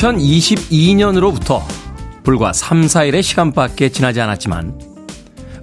[0.00, 1.62] 2022년으로부터
[2.22, 4.80] 불과 3, 4일의 시간밖에 지나지 않았지만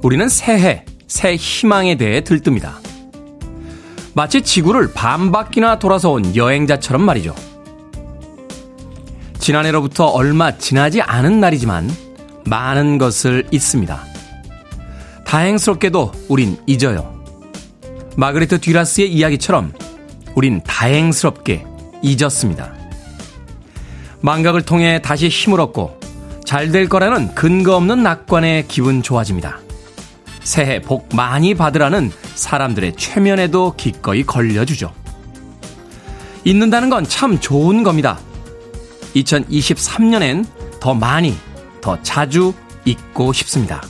[0.04, 2.74] 우리는 새해, 새 희망에 대해 들뜹니다.
[4.14, 7.34] 마치 지구를 반바퀴나 돌아서 온 여행자처럼 말이죠.
[9.40, 11.90] 지난해로부터 얼마 지나지 않은 날이지만
[12.46, 14.04] 많은 것을 잊습니다.
[15.26, 17.22] 다행스럽게도 우린 잊어요.
[18.16, 19.74] 마그리트 듀라스의 이야기처럼
[20.36, 21.66] 우린 다행스럽게
[22.02, 22.77] 잊었습니다.
[24.22, 26.00] 망각을 통해 다시 힘을 얻고
[26.46, 29.60] 잘 될 거라는 근거 없는 낙관에 기분 좋아집니다.
[30.42, 34.94] 새해 복 많이 받으라는 사람들의 최면에도 기꺼이 걸려주죠.
[36.46, 38.18] 잊는다는 건 참 좋은 겁니다.
[39.16, 40.46] 2023년엔
[40.80, 41.36] 더 많이,
[41.82, 42.54] 더 자주
[42.86, 43.82] 잊고 싶습니다.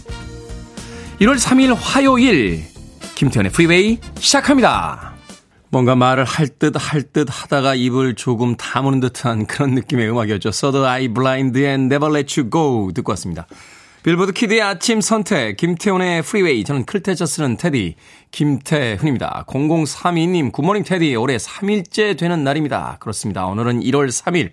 [1.22, 2.64] 1월 3일 화요일,
[3.16, 5.14] 김태훈의 프리웨이 시작합니다.
[5.70, 10.52] 뭔가 말을 할 듯 할 듯 하다가 입을 조금 다무는 듯한 그런 느낌의 음악이었죠.
[10.52, 13.48] Third Eye Blind의 Never Let You Go 듣고 왔습니다.
[14.04, 16.64] 빌보드 kid의 아침 선택, 김태훈의 프리웨이.
[16.64, 17.96] 저는 클 태 자 쓰는 테디,
[18.32, 19.44] 김태훈입니다.
[19.48, 21.14] 0032님, 굿모닝 테디.
[21.16, 22.98] 올해 3일째 되는 날입니다.
[23.02, 23.46] 그렇습니다.
[23.48, 24.52] 오늘은 1월 3일.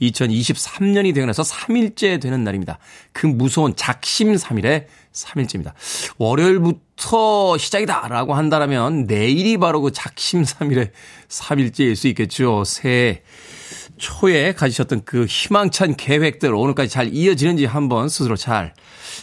[0.00, 2.78] 2023년이 되고 나서 3일째 되는 날입니다.
[3.12, 5.72] 그 무서운 작심 3일에 3일째입니다.
[6.18, 10.90] 월요일부터 시작이다라고 한다면 내일이 바로 그 작심 3일에
[11.28, 12.64] 3일째일 수 있겠죠.
[12.64, 13.22] 새해
[13.96, 18.74] 초에 가지셨던 그 희망찬 계획들 오늘까지 잘 이어지는지 한번 스스로 잘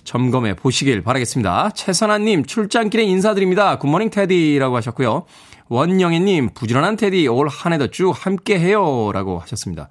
[0.05, 1.71] 점검해 보시길 바라겠습니다.
[1.75, 3.77] 최선아님 출장길에 인사드립니다.
[3.79, 5.25] 굿모닝 테디라고 하셨고요.
[5.67, 9.89] 원영애님 부지런한 테디 올 한 해도 쭉 함께해요 라고 하셨습니다.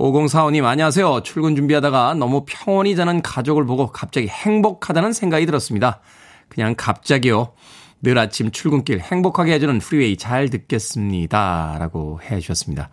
[0.00, 1.20] 5045님, 안녕하세요.
[1.24, 6.00] 출근 준비하다가 너무 평온히 자는 가족을 보고 갑자기 행복하다는 생각이 들었습니다.
[6.48, 7.52] 그냥 갑자기요.
[8.00, 11.76] 늘 아침 출근길 행복하게 해주는 프리웨이 잘 듣겠습니다.
[11.78, 12.88] 라고 해 주셨습니다.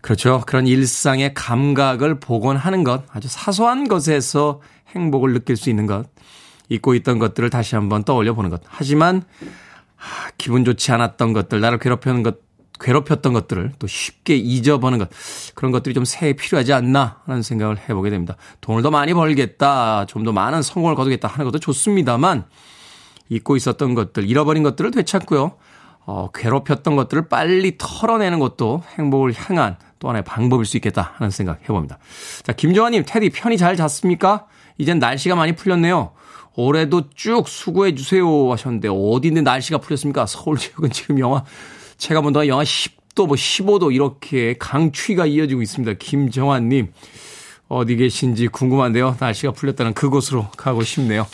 [0.00, 0.42] 그렇죠.
[0.44, 6.06] 그런 일상의 감각을 복원하는 것, 아주 사소한 것에서 행복을 느낄 수 있는 것,
[6.68, 8.60] 잊고 있던 것들을 다시 한번 떠올려 보는 것.
[8.66, 9.22] 하지만,
[10.36, 12.47] 기분 좋지 않았던 것들, 나를 괴롭히는 것,
[12.80, 15.08] 괴롭혔던 것들을 또 쉽게 잊어보는 것
[15.54, 18.36] 그런 것들이 좀 새해 필요하지 않나 하는 생각을 해보게 됩니다.
[18.60, 22.44] 돈을 더 많이 벌겠다, 좀 더 많은 성공을 거두겠다 하는 것도 좋습니다만
[23.30, 25.52] 잊고 있었던 것들, 잃어버린 것들을 되찾고요.
[26.06, 31.62] 어, 괴롭혔던 것들을 빨리 털어내는 것도 행복을 향한 또 하나의 방법일 수 있겠다 하는 생각
[31.64, 31.98] 해봅니다.
[32.42, 34.46] 자, 김정환님, 테디 편히 잘 잤습니까?
[34.78, 36.12] 이젠 날씨가 많이 풀렸네요.
[36.54, 40.26] 올해도 쭉 수고해 주세요 하셨는데 어디인데 날씨가 풀렸습니까?
[40.26, 41.44] 서울 지역은 지금 영하
[41.98, 45.94] 체감 온도가 영하 10도, 뭐 15도 이렇게 강추위가 이어지고 있습니다.
[45.98, 46.92] 김정환님,
[47.68, 49.16] 어디 계신지 궁금한데요.
[49.20, 51.26] 날씨가 풀렸다는 그곳으로 가고 싶네요.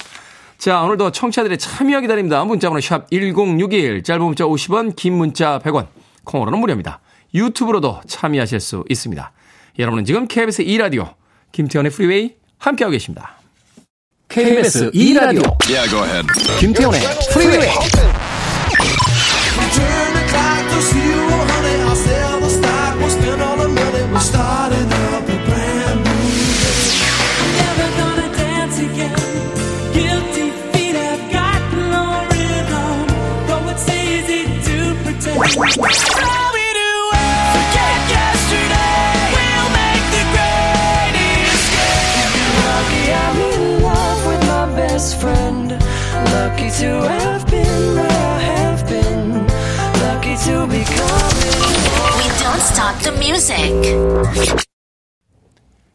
[0.58, 2.44] 자, 오늘도 청취자들의 참여 기다립니다.
[2.44, 5.86] 문자번호 샵 1061, 짧은 문자 50원, 긴 문자 100원,
[6.24, 7.00] 콩으로는 무료입니다.
[7.34, 9.32] 유튜브로도 참여하실 수 있습니다.
[9.78, 11.14] 여러분은 지금 KBS 2라디오,
[11.52, 13.36] 김태훈의 프리웨이 함께하고 계십니다.
[14.28, 16.26] KBS 2라디오, yeah,
[16.58, 17.00] 김태훈의
[17.32, 17.68] 프리웨이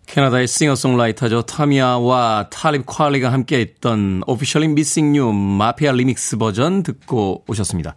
[0.07, 1.43] 캐나다의 싱어송라이터죠.
[1.43, 7.95] 타미야와 탈립 퀄리가 함께했던 Officially Missing You 마피아 리믹스 버전 듣고 오셨습니다.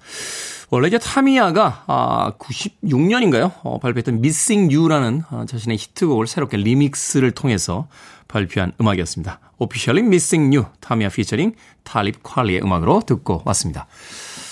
[0.72, 3.52] 원래 이제 타미야가 아 96년인가요?
[3.62, 7.88] 어, 발표했던 Missing You라는 아, 자신의 히트곡을 새롭게 리믹스를 통해서
[8.26, 9.38] 발표한 음악이었습니다.
[9.58, 11.52] Officially Missing You 타미야 피처링
[11.82, 13.86] 탈립 퀄리의 음악으로 듣고 왔습니다.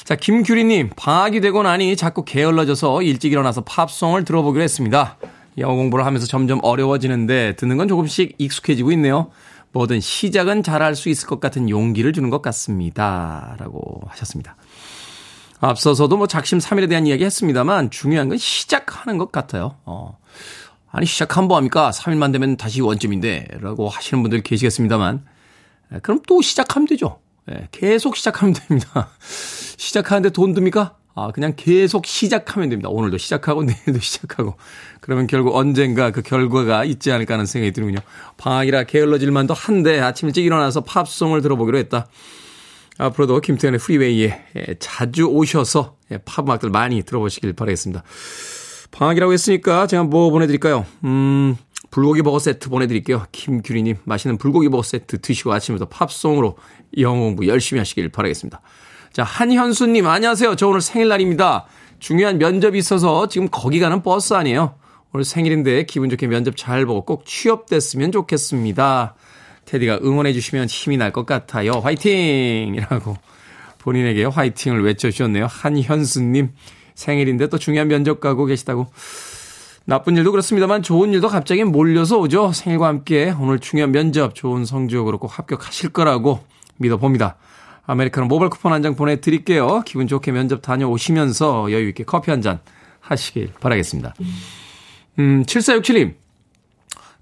[0.04, 5.16] 자, 김규리님, 방학이 되고 나니 자꾸 게을러져서 일찍 일어나서 팝송을 들어보기로 했습니다.
[5.56, 9.30] 영어 공부를 하면서 점점 어려워지는데 듣는 건 조금씩 익숙해지고 있네요.
[9.72, 13.56] 뭐든 시작은 잘할 수 있을 것 같은 용기를 주는 것 같습니다.
[13.58, 14.56] 라고 하셨습니다.
[15.60, 19.76] 앞서서도 뭐 작심 3일에 대한 이야기 했습니다만 중요한 건 시작하는 것 같아요.
[19.84, 20.18] 어.
[20.90, 21.90] 아니, 시작한 뭐 합니까?
[21.90, 23.48] 3일만 되면 다시 원점인데.
[23.60, 25.24] 라고 하시는 분들 계시겠습니다만.
[26.02, 27.20] 그럼 또 시작하면 되죠.
[27.50, 29.10] 예, 계속 시작하면 됩니다.
[29.76, 30.96] 시작하는데 돈 듭니까?
[31.14, 32.88] 아, 그냥 계속 시작하면 됩니다.
[32.88, 34.56] 오늘도 시작하고 내일도 시작하고.
[35.00, 38.00] 그러면 결국 언젠가 그 결과가 있지 않을까 하는 생각이 드는군요.
[38.36, 42.06] 방학이라 게을러질 만도 한데 아침 일찍 일어나서 팝송을 들어보기로 했다.
[43.00, 44.44] 앞으로도 김태현의 프리웨이에
[44.78, 48.02] 자주 오셔서 팝 음악들 많이 들어보시길 바라겠습니다.
[48.90, 50.84] 방학이라고 했으니까 제가 뭐 보내드릴까요?
[51.04, 51.56] 음,
[51.90, 53.26] 불고기 버거 세트 보내드릴게요.
[53.32, 56.58] 김규리님, 맛있는 불고기 버거 세트 드시고 아침부터 팝송으로
[56.98, 58.60] 영어 공부 열심히 하시길 바라겠습니다.
[59.12, 60.56] 자, 한현수님, 안녕하세요.
[60.56, 61.66] 저 오늘 생일날입니다.
[62.00, 64.74] 중요한 면접이 있어서 지금 거기 가는 버스 아니에요.
[65.12, 69.14] 오늘 생일인데 기분 좋게 면접 잘 보고 꼭 취업됐으면 좋겠습니다.
[69.70, 71.72] 테디가 응원해 주시면 힘이 날 것 같아요.
[71.72, 72.74] 화이팅!
[72.74, 73.16] 이라고
[73.78, 75.46] 본인에게 화이팅을 외쳐주셨네요.
[75.46, 76.50] 한현수님
[76.94, 78.88] 생일인데 또 중요한 면접 가고 계시다고.
[79.86, 82.52] 나쁜 일도 그렇습니다만 좋은 일도 갑자기 몰려서 오죠.
[82.52, 86.40] 생일과 함께 오늘 중요한 면접 좋은 성적으로 꼭 합격하실 거라고
[86.78, 87.36] 믿어봅니다.
[87.86, 89.82] 아메리카노 모바일 쿠폰 한 장 보내드릴게요.
[89.86, 92.60] 기분 좋게 면접 다녀오시면서 여유있게 커피 한 잔
[93.00, 94.14] 하시길 바라겠습니다.
[95.18, 96.14] 음, 7467님.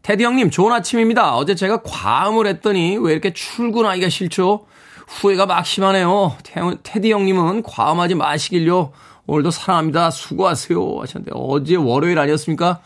[0.08, 1.36] 테디 형님, 좋은 아침입니다.
[1.36, 4.64] 어제 제가 과음을 했더니 왜 이렇게 출근하기가 싫죠?
[5.06, 6.34] 후회가 막 심하네요.
[6.82, 8.92] 테디 형님은 과음하지 마시길요.
[9.26, 10.10] 오늘도 사랑합니다.
[10.10, 11.00] 수고하세요.
[11.00, 12.80] 하셨는데 어제 월요일 아니었습니까?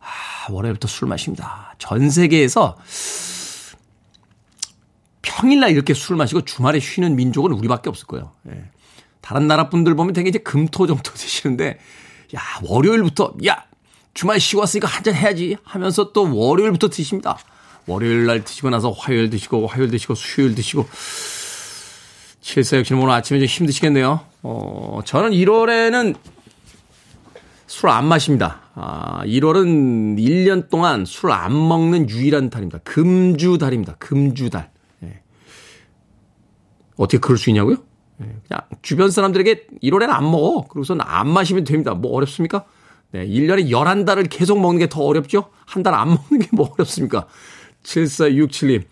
[0.00, 1.74] 아, 월요일부터 술 마십니다.
[1.78, 2.76] 전 세계에서
[5.22, 8.32] 평일날 이렇게 술 마시고 주말에 쉬는 민족은 우리밖에 없을 거예요.
[8.50, 8.64] 예.
[9.22, 11.78] 다른 나라 분들 보면 되게 이제 금토 정도 드시는데,
[12.36, 13.64] 야, 월요일부터, 야,
[14.16, 17.38] 주말 쉬고 왔으니까 한잔 해야지 하면서 또 월요일부터 드십니다.
[17.86, 20.86] 월요일 날 드시고 나서 화요일 드시고, 화요일 드시고, 수요일 드시고,
[22.40, 24.20] 7467님 오늘 아침에 좀 힘드시겠네요.
[24.42, 26.16] 어, 저는 1월에는
[27.66, 28.62] 술 안 마십니다.
[28.74, 32.78] 아, 1월은 1년 동안 술 안 먹는 유일한 달입니다.
[32.84, 33.96] 금주달입니다.
[33.98, 34.70] 금주달.
[35.02, 35.20] 예.
[36.96, 37.76] 어떻게 그럴 수 있냐고요?
[38.22, 38.24] 예.
[38.48, 40.66] 그냥 주변 사람들에게 1월에는 안 먹어.
[40.68, 41.92] 그러고서는 안 마시면 됩니다.
[41.92, 42.64] 뭐 어렵습니까?
[43.12, 45.50] 네, 1년에 11달을 계속 먹는 게 더 어렵죠?
[45.66, 47.26] 한 달 안 먹는 게 뭐 어렵습니까?
[47.84, 48.82] 7467님.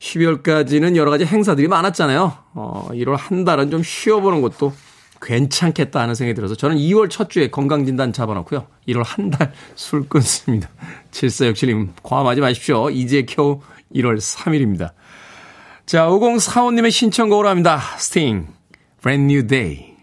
[0.00, 2.32] 12월까지는 여러 가지 행사들이 많았잖아요.
[2.54, 4.72] 어, 1월 한 달은 좀 쉬어보는 것도
[5.22, 8.66] 괜찮겠다 하는 생각이 들어서 저는 2월 첫 주에 건강진단 잡아놓고요.
[8.88, 10.68] 1월 한 달 술 끊습니다.
[11.12, 12.90] 7467님, 과음하지 마십시오.
[12.90, 13.60] 이제 겨우
[13.94, 14.90] 1월 3일입니다.
[15.86, 17.78] 자, 5045님의 신청곡으로 합니다.
[17.98, 18.48] 스팅,
[19.02, 19.93] Brand New Day.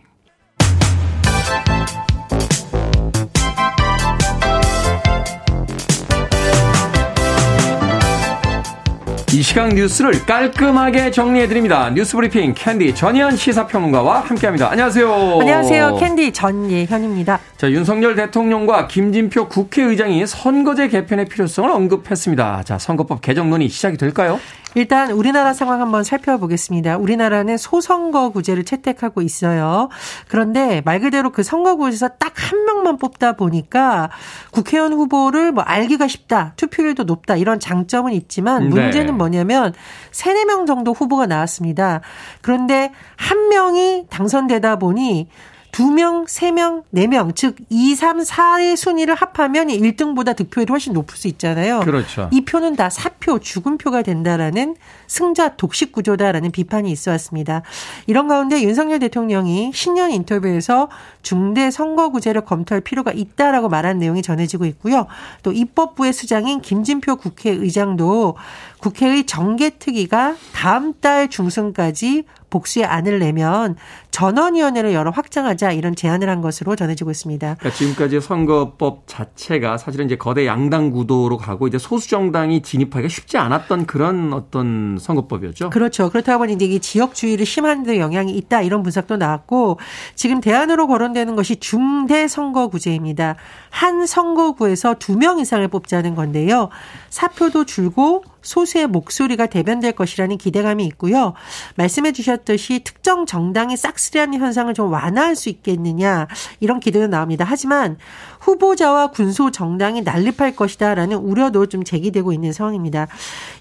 [9.34, 11.90] 이 시각 뉴스를 깔끔하게 정리해드립니다.
[11.92, 14.70] 뉴스 브리핑 캔디 전예현 시사평론가와 함께합니다.
[14.70, 15.38] 안녕하세요.
[15.40, 15.96] 안녕하세요.
[15.96, 17.40] 캔디 전예현입니다.
[17.56, 22.64] 자, 윤석열 대통령과 김진표 국회의장이 선거제 개편의 필요성을 언급했습니다.
[22.66, 24.38] 자, 선거법 개정 논의 시작이 될까요?
[24.76, 26.98] 일단 우리나라 상황 한번 살펴보겠습니다.
[26.98, 29.90] 우리나라는 소선거구제를 채택하고 있어요.
[30.28, 34.10] 그런데 말 그대로 그 선거구에서 딱 한 명만 뽑다 보니까
[34.52, 38.70] 국회의원 후보를 뭐 알기가 쉽다, 투표율도 높다 이런 장점은 있지만 네.
[38.70, 39.12] 문제는 네.
[39.14, 39.74] 뭐냐면
[40.12, 42.02] 세네 명 정도 후보가 나왔습니다.
[42.42, 45.30] 그런데 한 명이 당선되다 보니
[45.72, 50.94] 두 명, 세 명, 네 명, 즉 2, 3, 4의 순위를 합하면 1등보다 득표율이 훨씬
[50.94, 51.80] 높을 수 있잖아요.
[51.80, 52.30] 그렇죠.
[52.32, 54.76] 이 표는 다 사표, 죽은 표가 된다라는
[55.08, 57.62] 승자 독식 구조다라는 비판이 있어 왔습니다.
[58.08, 60.90] 이런 가운데 윤석열 대통령이 신년 인터뷰에서
[61.22, 65.08] 중대 선거구제를 검토할 필요가 있다라고 말한 내용이 전해지고 있고요.
[65.44, 68.36] 또 입법부의 수장인 김진표 국회의장도
[68.82, 73.78] 국회의 정개특위가 다음 달 중순까지 복수의 안을 내면
[74.12, 77.56] 전원위원회를 열어 확장하자 이런 제안을 한 것으로 전해지고 있습니다.
[77.60, 83.38] 그러니까 지금까지 선거법 자체가 사실은 이제 거대 양당 구도로 가고 이제 소수 정당이 진입하기가 쉽지
[83.38, 85.70] 않았던 그런 어떤 선거법이었죠.
[85.70, 86.10] 그렇죠.
[86.10, 89.80] 그렇다 보니 이제 지역주의를 심한 데 영향이 있다 이런 분석도 나왔고
[90.16, 93.36] 지금 대안으로 거론되는 것이 중대 선거구제입니다.
[93.70, 96.70] 한 선거구에서 두 명 이상을 뽑자는 건데요.
[97.12, 101.34] 사표도 줄고 소수의 목소리가 대변될 것이라는 기대감이 있고요.
[101.76, 106.28] 말씀해 주셨듯이 특정 정당이 싹쓸이하는 현상을 좀 완화할 수 있겠느냐
[106.60, 107.46] 이런 기대도 나옵니다.
[107.48, 107.98] 하지만
[108.40, 113.08] 후보자와 군소 정당이 난립할 것이다라는 우려도 좀 제기되고 있는 상황입니다.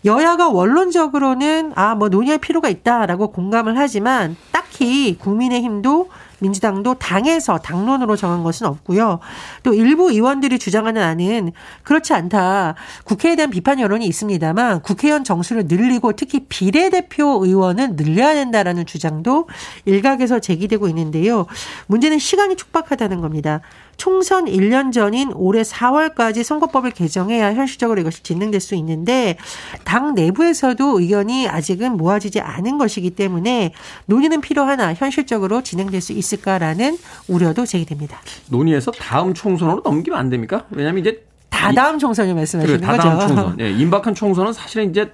[0.05, 6.09] 여야가 원론적으로는 아 뭐 논의할 필요가 있다라고 공감을 하지만 딱히 국민의힘도
[6.41, 9.21] 민주당도 당에서 당론으로 정한 것은 없고요.
[9.63, 12.75] 또 일부 의원들이 주장하는 안은 그렇지 않다.
[13.05, 19.49] 국회에 대한 비판 여론이 있습니다만 국회의원 정수를 늘리고 특히 비례대표 의원은 늘려야 된다라는 주장도
[19.85, 21.47] 일각에서 제기되고 있는데요.
[21.87, 23.61] 문제는 시간이 촉박하다는 겁니다.
[24.01, 29.37] 총선 1년 전인 올해 4월까지 선거법을 개정해야 현실적으로 이것이 진행될 수 있는데
[29.85, 33.75] 당 내부에서도 의견이 아직은 모아지지 않은 것이기 때문에
[34.07, 36.97] 논의는 필요하나 현실적으로 진행될 수 있을까라는
[37.29, 38.19] 우려도 제기됩니다.
[38.49, 40.65] 논의해서 다음 총선으로 넘기면 안 됩니까?
[40.71, 43.27] 왜냐하면 이제 다다음 총선을 말씀하시는 그래, 다다음 거죠.
[43.29, 43.57] 총선.
[43.59, 45.13] 네, 임박한 총선은 사실은 이제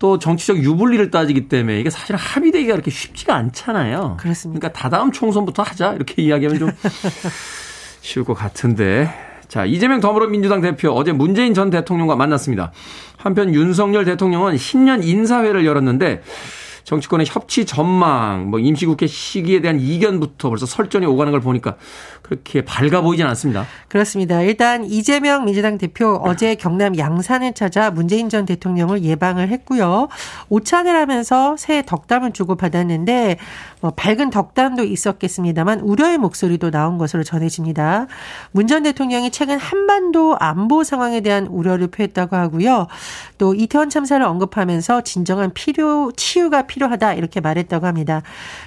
[0.00, 4.16] 또 정치적 유불리를 따지기 때문에 이게 사실 합의되기가 그렇게 쉽지가 않잖아요.
[4.18, 4.58] 그렇습니다.
[4.58, 6.70] 그러니까 다다음 총선부터 하자 이렇게 이야기하면 좀
[8.00, 9.10] 쉬울 것 같은데.
[9.48, 12.72] 자, 이재명 더불어민주당 대표 어제 문재인 전 대통령과 만났습니다.
[13.16, 16.22] 한편 윤석열 대통령은 신년 인사회를 열었는데
[16.90, 21.76] 정치권의 협치 전망, 뭐 임시국회 시기에 대한 이견부터 벌써 설전이 오가는 걸 보니까
[22.22, 23.64] 그렇게 밝아 보이진 않습니다.
[23.86, 24.42] 그렇습니다.
[24.42, 30.08] 일단 이재명 민주당 대표 어제 경남 양산을 찾아 문재인 전 대통령을 예방을 했고요.
[30.48, 33.36] 오찬을 하면서 새해 덕담을 주고 받았는데
[33.82, 38.08] 뭐 밝은 덕담도 있었겠습니다만 우려의 목소리도 나온 것으로 전해집니다.
[38.50, 42.86] 문 전 대통령이 최근 한반도 안보 상황에 대한 우려를 표했다고 하고요.
[43.36, 48.22] 또 이태원 참사를 언급하면서 진정한 필요 치유가 필요 하다 이렇게 말했다고 합니다.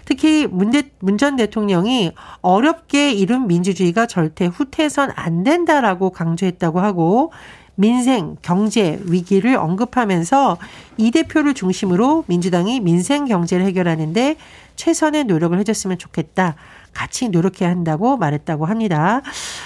[0.05, 7.31] 특히 문 전 대통령이 어렵게 이룬 민주주의가 절대 후퇴선 안 된다라고 강조했다고 하고
[7.75, 10.57] 민생, 경제 위기를 언급하면서
[10.97, 14.35] 이 대표를 중심으로 민주당이 민생 경제를 해결하는데
[14.75, 16.55] 최선의 노력을 해줬으면 좋겠다.
[16.93, 19.21] 같이 노력해야 한다고 말했다고 합니다.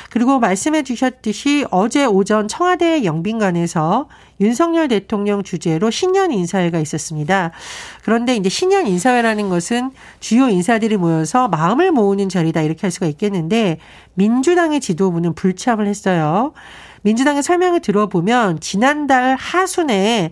[0.09, 4.07] 그리고 말씀해 주셨듯이 어제 오전 청와대 영빈관에서
[4.39, 7.51] 윤석열 대통령 주재로 신년 인사회가 있었습니다.
[8.03, 13.79] 그런데 이제 신년 인사회라는 것은 주요 인사들이 모여서 마음을 모으는 자리다 이렇게 할 수가 있겠는데
[14.13, 16.53] 민주당의 지도부는 불참을 했어요.
[17.01, 20.31] 민주당의 설명을 들어보면 지난달 하순에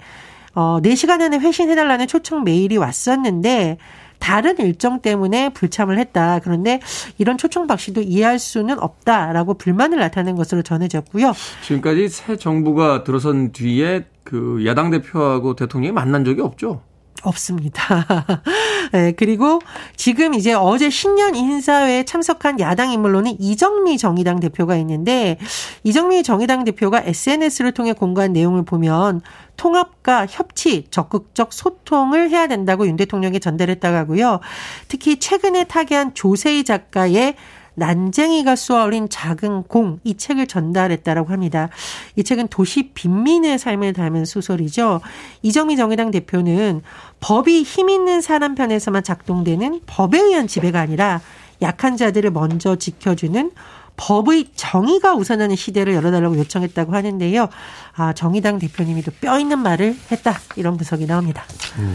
[0.54, 3.78] 어 4시간 안에 회신해달라는 초청 메일이 왔었는데
[4.20, 6.40] 다른 일정 때문에 불참을 했다.
[6.40, 6.80] 그런데
[7.18, 11.34] 이런 초청 박 씨도 이해할 수는 없다라고 불만을 나타낸 것으로 전해졌고요.
[11.64, 16.82] 지금까지 새 정부가 들어선 뒤에 그 야당 대표하고 대통령이 만난 적이 없죠.
[17.24, 18.06] 없습니다.
[18.92, 19.60] 네, 그리고
[19.96, 25.38] 지금 이제 어제 신년 인사회에 참석한 야당 인물로는 이정미 정의당 대표가 있는데
[25.84, 29.22] 이정미 정의당 대표가 SNS를 통해 공개한 내용을 보면
[29.58, 34.40] 통합과 협치, 적극적 소통을 해야 된다고 윤 대통령에 전달했다고 하고요.
[34.88, 37.36] 특히 최근에 타계한 조세희 작가의
[37.76, 41.70] 난쟁이가 쏘아올린 작은 공 이 책을 전달했다라고 합니다.
[42.16, 45.02] 이 책은 도시 빈민의 삶을 담은 소설이죠.
[45.42, 46.82] 이정미 정의당 대표는
[47.20, 51.22] 법이 힘 있는 사람 편에서만 작동되는 법에 의한 지배가 아니라
[51.62, 53.52] 약한 자들을 먼저 지켜주는
[53.98, 57.48] 법의 정의가 우선하는 시대를 열어달라고 요청했다고 하는데요.
[57.96, 60.38] 아, 정의당 대표님이 또 뼈 있는 말을 했다.
[60.58, 61.44] 이런 분석이 나옵니다.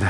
[0.00, 0.06] 네.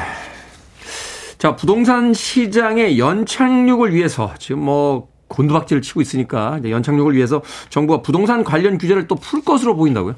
[1.39, 8.77] 자, 부동산 시장의 연착륙을 위해서 지금 뭐 곤두박질을 치고 있으니까 연착륙을 위해서 정부가 부동산 관련
[8.77, 10.15] 규제를 또 풀 것으로 보인다고요?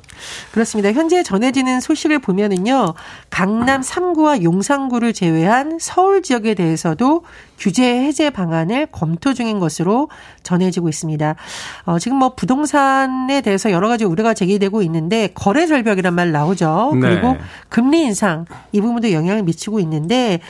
[0.52, 0.92] 그렇습니다.
[0.92, 2.94] 현재 전해지는 소식을 보면은요.
[3.30, 7.24] 강남 3구와 용산구를 제외한 서울 지역에 대해서도
[7.58, 10.08] 규제 해제 방안을 검토 중인 것으로
[10.42, 11.36] 전해지고 있습니다.
[11.84, 16.92] 어, 지금 뭐 부동산에 대해서 여러 가지 우려가 제기되고 있는데 거래 절벽이란 말 나오죠.
[16.94, 17.00] 네.
[17.00, 17.36] 그리고
[17.68, 20.40] 금리 인상 이 부분도 영향을 미치고 있는데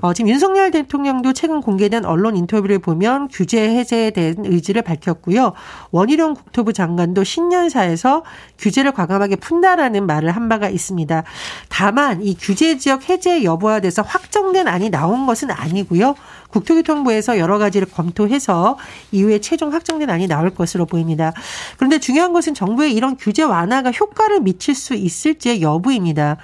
[0.00, 5.52] 어, 지금 윤석열 대통령도 최근 공개된 언론 인터뷰를 보면 규제 해제에 대한 의지를 밝혔고요.
[5.90, 8.22] 원희룡 국토부 장관도 신년사에서
[8.58, 11.24] 규제를 과감하게 푼다라는 말을 한 바가 있습니다.
[11.68, 16.14] 다만 이 규제 지역 해제 여부와 대해서 확정된 안이 나온 것은 아니고요.
[16.52, 18.78] 국토교통부에서 여러 가지를 검토해서
[19.10, 21.32] 이후에 최종 확정된 안이 나올 것으로 보입니다.
[21.76, 26.36] 그런데 중요한 것은 정부의 이런 규제 완화가 효과를 미칠 수 있을지의 여부입니다.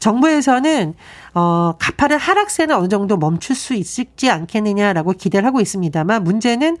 [0.00, 0.94] 정부에서는
[1.34, 6.76] 어, 가파른 하락세는 어느 정도 멈출 수 있을지 않겠느냐라고 기대를 하고 있습니다만 문제는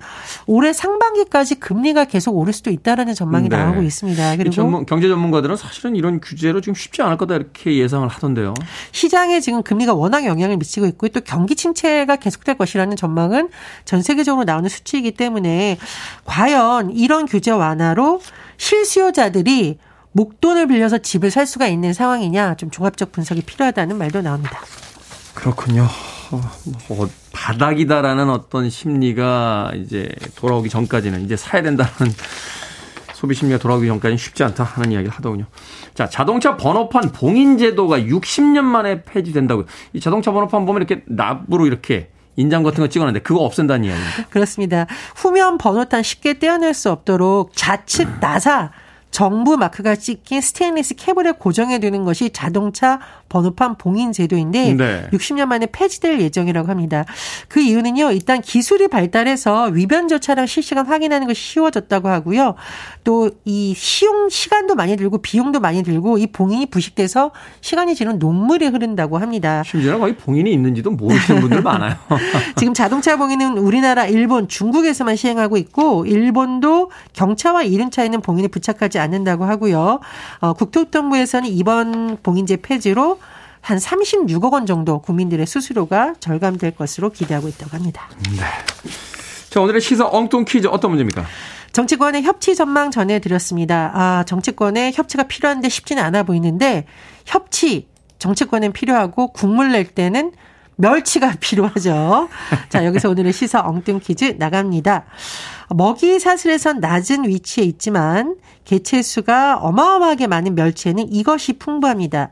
[0.46, 3.56] 올해 상반기까지 금리가 계속 오를 수도 있다라는 전망이 네.
[3.56, 4.36] 나오고 있습니다.
[4.36, 8.52] 그리고 전문, 경제 전문가들은 사실은 이런 규제로 좀 쉽지 않을 거다 이렇게 예상을 하던데요.
[8.92, 13.48] 시장에 지금 금리가 워낙 영향을 미치고 있고 또 경기 침체가 계속될 것이라는 전망은
[13.84, 15.78] 전 세계적으로 나오는 수치이기 때문에
[16.24, 18.20] 과연 이런 규제 완화로
[18.58, 19.78] 실수요자들이
[20.12, 24.60] 목돈을 빌려서 집을 살 수가 있는 상황이냐 좀 종합적 분석이 필요하다는 말도 나옵니다.
[25.34, 25.88] 그렇군요.
[26.30, 26.40] 어,
[26.88, 31.92] 뭐 바닥이다라는 어떤 심리가 이제 돌아오기 전까지는 이제 사야 된다는
[33.14, 35.46] 소비 심리가 돌아오기 전까지는 쉽지 않다 하는 이야기를 하더군요.
[35.94, 39.66] 자, 자동차 번호판 봉인 제도가 60년 만에 폐지된다고요.
[39.92, 44.24] 이 자동차 번호판 보면 이렇게 납으로 이렇게 인장 같은 거 찍어놨는데 그거 없앤다는 이야기입니까?
[44.30, 44.86] 그렇습니다.
[45.16, 48.70] 후면 번호판 쉽게 떼어낼 수 없도록 좌측 나사
[49.12, 55.08] 정부 마크가 찍힌 스테인리스 캡을 고정해 두는 것이 자동차 번호판 봉인 제도인데 네.
[55.12, 57.04] 60년 만에 폐지될 예정이라고 합니다.
[57.48, 58.10] 그 이유는요.
[58.10, 62.56] 일단 기술이 발달해서 위변조 차량 실시간 확인하는 것이 쉬워졌다고 하고요.
[63.04, 68.66] 또 이 시용 시간도 많이 들고 비용도 많이 들고 이 봉인이 부식돼서 시간이 지는 녹물이
[68.66, 69.62] 흐른다고 합니다.
[69.64, 71.96] 심지어 거의 봉인이 있는지도 모르시는 분들 많아요.
[72.56, 80.00] 지금 자동차 봉인은 우리나라, 일본, 중국에서만 시행하고 있고 일본도 경차와 이륜차에는 봉인이 부착하지 않는다고 하고요.
[80.40, 83.18] 어, 국토교통부에서는 이번 봉인제 폐지로
[83.60, 88.08] 한 36억 원 정도 국민들의 수수료가 절감될 것으로 기대하고 있다고 합니다.
[88.30, 88.42] 네.
[89.50, 91.24] 자, 오늘의 시사 엉뚱 퀴즈 어떤 문제입니까?
[91.72, 93.92] 정치권의 협치 전망 전해드렸습니다.
[93.94, 96.86] 아, 정치권에 협치가 필요한데 쉽지는 않아 보이는데
[97.24, 100.32] 협치 정치권엔 필요하고 국물 낼 때는
[100.76, 102.28] 멸치가 필요하죠.
[102.68, 105.04] 자, 여기서 오늘의 시사 엉뚱 퀴즈 나갑니다.
[105.70, 112.30] 먹이 사슬에선 낮은 위치에 있지만 개체수가 어마어마하게 많은 멸치에는 이것이 풍부합니다.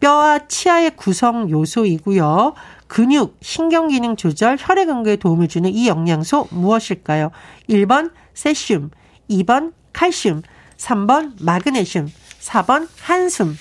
[0.00, 2.54] 뼈와 치아의 구성 요소이고요.
[2.88, 7.30] 근육, 신경기능 조절, 혈액 응고에 도움을 주는 이 영양소 무엇일까요?
[7.70, 8.90] 1번 세슘,
[9.30, 10.42] 2번 칼슘,
[10.76, 12.08] 3번 마그네슘,
[12.40, 13.56] 4번 한숨.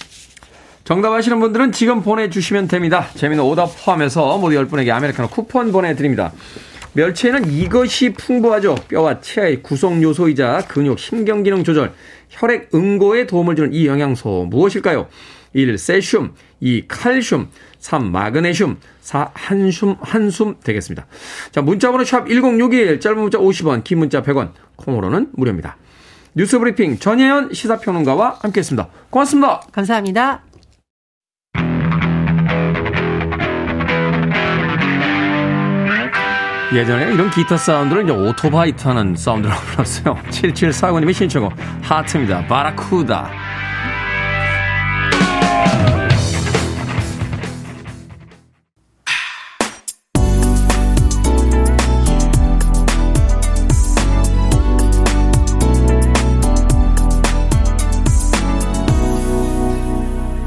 [0.84, 3.08] 정답 아시는 분들은 지금 보내주시면 됩니다.
[3.16, 6.34] 재미는 오답 포함해서 모두 10분에게 아메리카노 쿠폰 보내드립니다.
[6.94, 8.76] 멸치에는 이것이 풍부하죠.
[8.88, 11.94] 뼈와 치아의 구성 요소이자 근육, 신경 기능 조절,
[12.30, 15.08] 혈액 응고에 도움을 주는 이 영양소 무엇일까요?
[15.54, 15.78] 1.
[15.78, 16.88] 세슘, 2.
[16.88, 18.12] 칼슘, 3.
[18.12, 19.32] 마그네슘, 4.
[19.34, 21.08] 한숨, 한숨 되겠습니다.
[21.52, 25.78] 자, 문자번호 샵 1061, 짧은 문자 50원, 긴 문자 100원, 콩으로는 무료입니다.
[26.34, 28.88] 뉴스 브리핑 전혜연 시사평론가와 함께했습니다.
[29.10, 29.62] 고맙습니다.
[29.72, 30.51] 감사합니다.
[36.74, 40.16] 예전에 이런 기타 사운드를 이제 오토바이 타는 사운드라고 불렀어요.
[40.32, 42.48] 7749님의 신청곡 하트입니다.
[42.48, 43.30] 바라쿠다.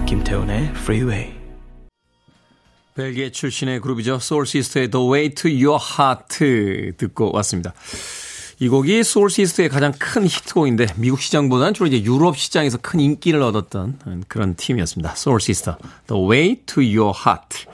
[0.07, 1.44] 김태훈의 Freeway.
[2.95, 4.21] 벨기에 출신의 그룹이죠.
[4.21, 7.75] 소울시스터의 The Way to Your Heart 듣고 왔습니다.
[8.61, 14.25] 이 곡이 소울시스터의 가장 큰 히트곡인데 미국 시장보다는 주로 이제 유럽 시장에서 큰 인기를 얻었던
[14.29, 15.17] 그런 팀이었습니다.
[15.17, 15.77] 소울시스터
[16.07, 17.67] The Way to Your Heart.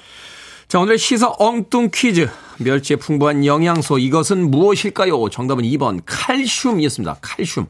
[0.69, 2.31] 자, 오늘 시사 엉뚱 퀴즈.
[2.59, 5.29] 멸치의 풍부한 영양소 이것은 무엇일까요?
[5.29, 7.19] 정답은 2번 칼슘이었습니다.
[7.21, 7.67] 칼슘.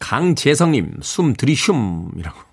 [0.00, 2.47] 강재성님 숨 들이슘이라고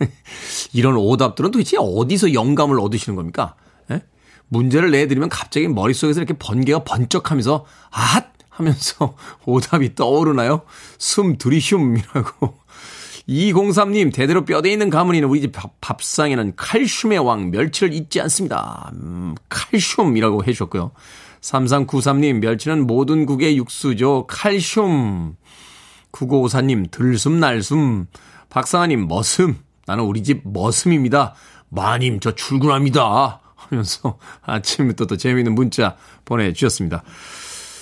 [0.72, 3.54] 이런 오답들은 도대체 어디서 영감을 얻으시는 겁니까?
[3.90, 4.02] 예?
[4.48, 10.62] 문제를 내드리면 갑자기 머릿속에서 이렇게 번개가 번쩍하면서 앗 하면서 오답이 떠오르나요?
[10.98, 12.60] 숨 들이슘이라고.
[13.28, 18.90] 203님, 대대로 뼈대 있는 가문이는 우리 집 밥, 상에는 칼슘의 왕, 멸치를 잊지 않습니다.
[18.94, 20.92] 음, 칼슘이라고 해주셨고요.
[21.40, 24.26] 3393님, 멸치는 모든 국의 육수죠.
[24.26, 25.36] 칼슘.
[26.12, 28.08] 9954님, 들숨, 날숨.
[28.50, 29.56] 박상아님, 머슴.
[29.90, 31.34] 나는 우리 집 머슴입니다.
[31.68, 33.40] 마님, 저 출근합니다.
[33.56, 37.02] 하면서 아침부터 또 재미있는 문자 보내주셨습니다.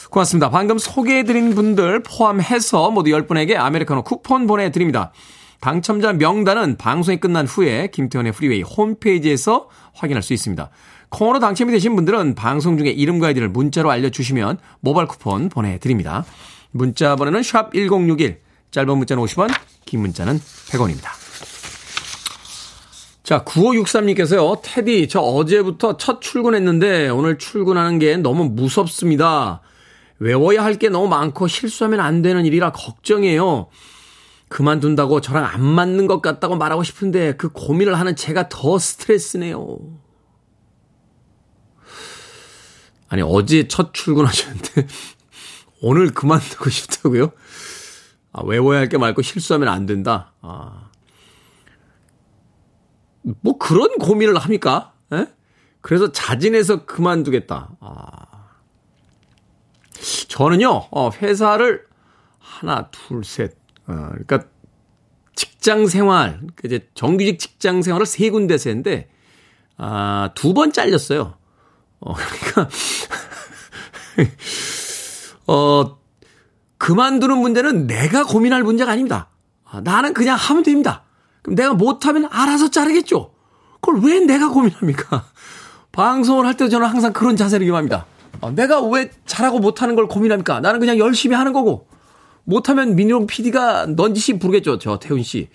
[0.09, 0.49] 고맙습니다.
[0.49, 5.13] 방금 소개해드린 분들 포함해서 모두 10분에게 아메리카노 쿠폰 보내드립니다.
[5.61, 10.71] 당첨자 명단은 방송이 끝난 후에 김태훈의 프리웨이 홈페이지에서 확인할 수 있습니다.
[11.11, 16.25] 콩으로 당첨이 되신 분들은 방송 중에 이름과 아이디를 문자로 알려주시면 모바일 쿠폰 보내드립니다.
[16.71, 18.41] 문자 번호는 샵 1061,
[18.71, 19.53] 짧은 문자는 50원,
[19.85, 21.18] 긴 문자는 100원입니다.
[23.29, 29.61] 자, 9563님께서요, 테디, 저 어제부터 첫 출근했는데 오늘 출근하는 게 너무 무섭습니다.
[30.19, 33.69] 외워야 할 게 너무 많고 실수하면 안 되는 일이라 걱정이에요.
[34.49, 39.77] 그만둔다고 저랑 안 맞는 것 같다고 말하고 싶은데 그 고민을 하는 제가 더 스트레스네요.
[43.11, 44.87] 아니, 어제 첫 출근하셨는데
[45.83, 47.33] 오늘 그만두고 싶다고요?
[48.33, 50.33] 아, 외워야 할 게 많고 실수하면 안 된다.
[50.41, 50.88] 아.
[53.23, 54.93] 뭐 그런 고민을 합니까?
[55.13, 55.17] 에?
[55.19, 55.27] 예?
[55.81, 57.71] 그래서 자진해서 그만두겠다.
[57.81, 58.23] 아.
[60.29, 61.87] 저는요, 어, 회사를
[62.39, 63.57] 하나, 둘, 셋.
[63.87, 64.45] 어, 그러니까
[65.35, 69.09] 직장 생활, 그 이제 정규직 직장 생활을 세 군데서 했는데,
[69.77, 71.35] 아, 두 번 잘렸어요.
[72.01, 72.69] 어, 그러니까,
[75.47, 75.99] 어,
[76.79, 79.31] 그만두는 문제는 내가 고민할 문제가 아닙니다.
[79.65, 81.05] 아, 나는 그냥 하면 됩니다.
[81.43, 83.33] 그럼 내가 못하면 알아서 자르겠죠?
[83.81, 85.25] 그걸 왜 내가 고민합니까?
[85.93, 88.07] 방송을 할 때 저는 항상 그런 자세를 이용합니다.
[88.41, 90.61] 어, 내가 왜 잘하고 못하는 걸 고민합니까?
[90.61, 91.87] 나는 그냥 열심히 하는 거고.
[92.45, 94.79] 못하면 민용 PD가 넌지시 부르겠죠.
[94.79, 95.49] 저 태훈 씨.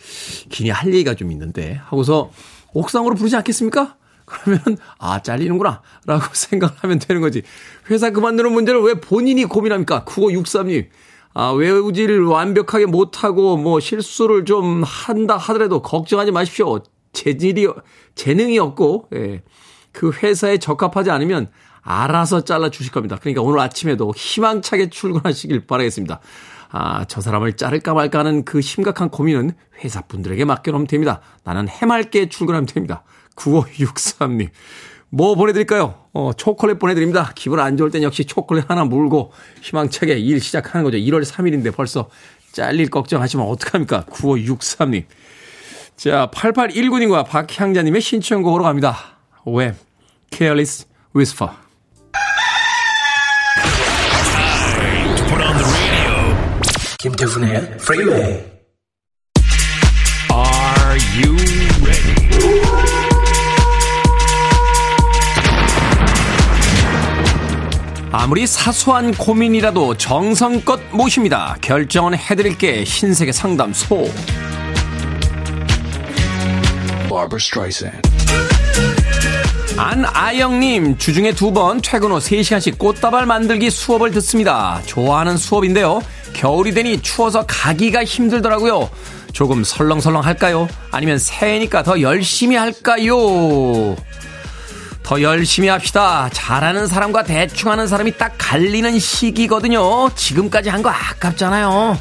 [0.50, 1.80] 기니 할 얘기가 좀 있는데.
[1.86, 2.30] 하고서
[2.74, 3.96] 옥상으로 부르지 않겠습니까?
[4.26, 5.82] 그러면, 아, 잘리는구나.
[6.06, 7.42] 라고 생각을 하면 되는 거지.
[7.90, 10.06] 회사 그만두는 문제를 왜 본인이 고민합니까?
[10.06, 10.88] 9563님.
[11.34, 16.80] 아, 외우지를 완벽하게 못하고 뭐 실수를 좀 한다 하더라도 걱정하지 마십시오.
[17.12, 17.68] 재질이,
[18.16, 19.42] 재능이 없고, 예.
[19.92, 21.50] 그 회사에 적합하지 않으면
[21.82, 23.18] 알아서 잘라 주실 겁니다.
[23.20, 26.20] 그러니까 오늘 아침에도 희망차게 출근하시길 바라겠습니다.
[26.72, 29.52] 아, 저 사람을 자를까 말까 하는 그 심각한 고민은
[29.84, 31.22] 회사 분들에게 맡겨놓으면 됩니다.
[31.44, 33.04] 나는 해맑게 출근하면 됩니다.
[33.36, 34.50] 9563님.
[35.10, 36.03] 뭐 보내드릴까요?
[36.14, 37.32] 어, 초콜릿 보내드립니다.
[37.36, 40.98] 기분 안 좋을 땐 역시 초콜릿 하나 물고 희망차게 일 시작하는 거죠.
[40.98, 42.10] 1월 3일인데 벌써
[42.52, 44.06] 잘릴 걱정하시면 어떡합니까?
[44.12, 45.06] 9563님.
[45.98, 49.18] 자, 8819님과 박향자님의 신청곡으로 갑니다.
[49.46, 49.74] 왜?
[50.32, 51.52] Careless Whisper.
[57.00, 58.24] 김태훈의 Freeway.
[58.34, 58.53] Are
[68.16, 71.58] 아무리 사소한 고민이라도 정성껏 모십니다.
[71.62, 74.08] 결정은 해드릴게 신세계 상담소.
[79.78, 84.80] 안아영님, 주중에 두 번 퇴근 후 3시간씩 꽃다발 만들기 수업을 듣습니다.
[84.86, 86.00] 좋아하는 수업인데요.
[86.34, 88.92] 겨울이 되니 추워서 가기가 힘들더라고요.
[89.34, 90.68] 조금 설렁설렁 할까요?
[90.92, 93.96] 아니면 새해니까 더 열심히 할까요?
[95.04, 96.30] 더 열심히 합시다.
[96.32, 100.10] 잘하는 사람과 대충 하는 사람이 딱 갈리는 시기거든요.
[100.16, 101.98] 지금까지 한 거 아깝잖아요.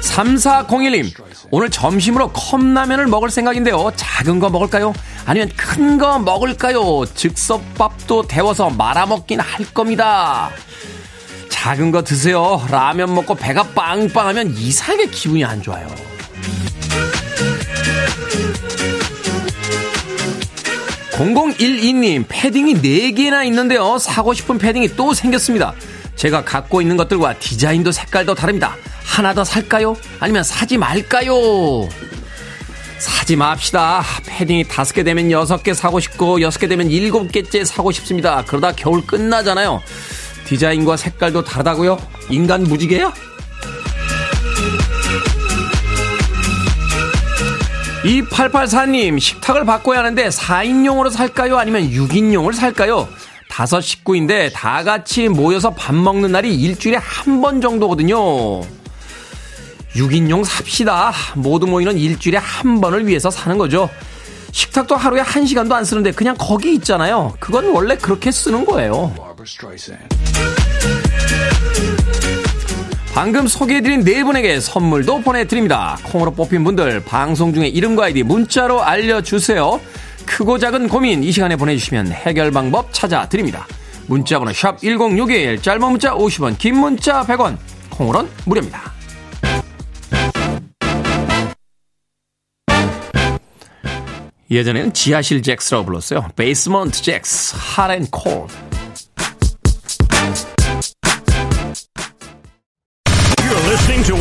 [0.00, 1.12] 3401님,
[1.50, 3.90] 오늘 점심으로 컵라면을 먹을 생각인데요.
[3.96, 4.92] 작은 거 먹을까요?
[5.26, 7.04] 아니면 큰 거 먹을까요?
[7.14, 10.50] 즉석밥도 데워서 말아먹긴 할 겁니다.
[11.48, 12.64] 작은 거 드세요.
[12.70, 15.86] 라면 먹고 배가 빵빵하면 이상하게 기분이 안 좋아요.
[21.12, 23.98] 0012님, 패딩이 4개나 있는데요.
[23.98, 25.72] 사고 싶은 패딩이 또 생겼습니다.
[26.14, 28.76] 제가 갖고 있는 것들과 디자인도 색깔도 다릅니다.
[29.02, 29.96] 하나 더 살까요?
[30.20, 31.88] 아니면 사지 말까요?
[32.98, 34.02] 사지 맙시다.
[34.26, 38.42] 패딩이 다섯 개 되면 여섯 개 사고 싶고, 여섯 개 되면 일곱 개째 사고 싶습니다.
[38.46, 39.82] 그러다 겨울 끝나잖아요.
[40.46, 41.98] 디자인과 색깔도 다르다고요?
[42.30, 43.12] 인간 무지개야?
[48.06, 51.58] 2884님, 식탁을 바꿔야 하는데 4인용으로 살까요?
[51.58, 53.08] 아니면 6인용을 살까요?
[53.48, 58.16] 다섯 식구인데 다 같이 모여서 밥 먹는 날이 일주일에 한 번 정도거든요.
[59.96, 61.12] 6인용 삽시다.
[61.34, 63.88] 모두 모이는 일주일에 한 번을 위해서 사는 거죠.
[64.52, 67.34] 식탁도 하루에 한 시간도 안 쓰는데 그냥 거기 있잖아요.
[67.40, 69.12] 그건 원래 그렇게 쓰는 거예요.
[73.16, 75.96] 방금 소개해드린 네 분에게 선물도 보내드립니다.
[76.02, 79.80] 콩으로 뽑힌 분들 방송 중에 이름과 아이디 문자로 알려주세요.
[80.26, 83.66] 크고 작은 고민 이 시간에 보내주시면 해결 방법 찾아드립니다.
[84.06, 87.56] 문자번호 샵 1061 짧은 문자 50원 긴 문자 100원
[87.88, 88.92] 콩으로는 무료입니다.
[94.50, 96.28] 예전에는 지하실 잭스라고 불렀어요.
[96.36, 98.65] 베이스먼트 잭스, 핫앤 콜드.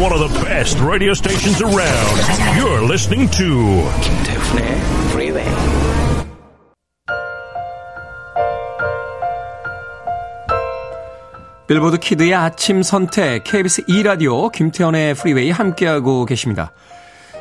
[0.01, 2.17] One of the best radio stations around.
[2.58, 4.65] You're listening to 김태훈의
[5.10, 5.45] Freeway.
[11.67, 16.73] 빌보드 kid의 아침 선택 KBS 2 라디오 김태훈의 프리웨이 함께하고 계십니다.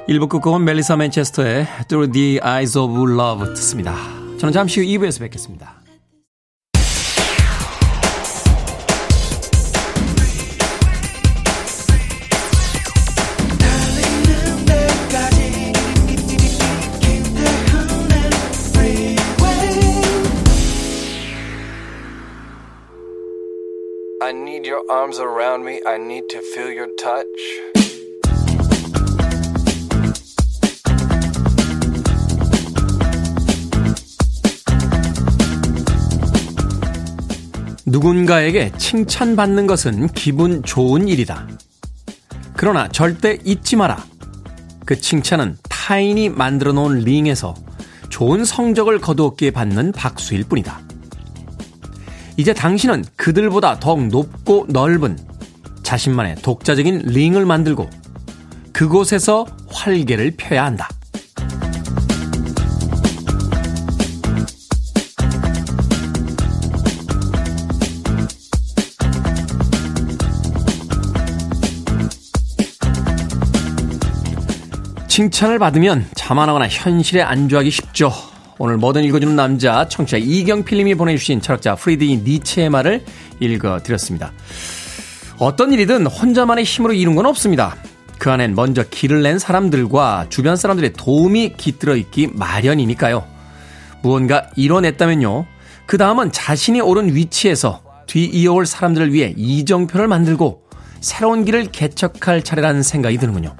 [0.09, 3.95] 1부 끝곡은 멜리사 맨체스터의 Through the Eyes of Love 듣습니다.
[4.39, 5.84] 저는 잠시 후 2부에서 뵙겠습니다.
[24.91, 25.81] Arms around me.
[25.87, 27.27] I need to feel your touch.
[37.87, 41.47] 누군가에게 칭찬받는 것은 기분 좋은 일이다.
[42.57, 44.05] 그러나 절대 잊지 마라.
[44.85, 47.55] 그 칭찬은 타인이 만들어 놓은 링에서
[48.09, 50.81] 좋은 성적을 거두었기에 받는 박수일 뿐이다.
[52.37, 55.17] 이제 당신은 그들보다 더욱 높고 넓은
[55.83, 57.89] 자신만의 독자적인 링을 만들고
[58.73, 60.89] 그곳에서 활개를 펴야 한다.
[75.07, 78.34] 칭찬을 받으면 자만하거나 현실에 안주하기 쉽죠.
[78.59, 83.05] 오늘 뭐든 읽어주는 남자 청취자 이경필님이 보내주신 철학자 프리드리 니체의 말을
[83.41, 84.33] 읽어드렸습니다.
[85.39, 87.77] 어떤 일이든 혼자만의 힘으로 이룬 건 없습니다.
[88.19, 93.25] 그 안엔 먼저 길을 낸 사람들과 주변 사람들의 도움이 깃들어 있기 마련이니까요.
[94.03, 95.47] 무언가 이뤄냈다면요.
[95.87, 100.63] 그 다음은 자신이 오른 위치에서 뒤 이어올 사람들을 위해 이정표를 만들고
[101.01, 103.57] 새로운 길을 개척할 차례라는 생각이 드는군요.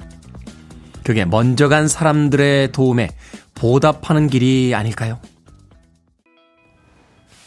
[1.03, 3.09] 그게 먼저 간 사람들의 도움에
[3.55, 5.19] 보답하는 길이 아닐까요?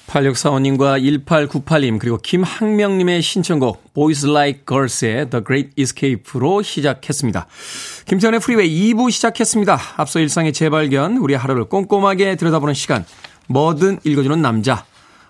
[0.08, 7.46] 8645님과 1898님 그리고 김학명님의 신청곡 Boys Like Girls의 The Great Escape로 시작했습니다.
[8.06, 9.78] 김태훈의 프리웨이 2부 시작했습니다.
[9.98, 13.04] 앞서 일상의 재발견, 우리 하루를 꼼꼼하게 들여다보는 시간,
[13.48, 14.86] 뭐든 읽어주는 남자.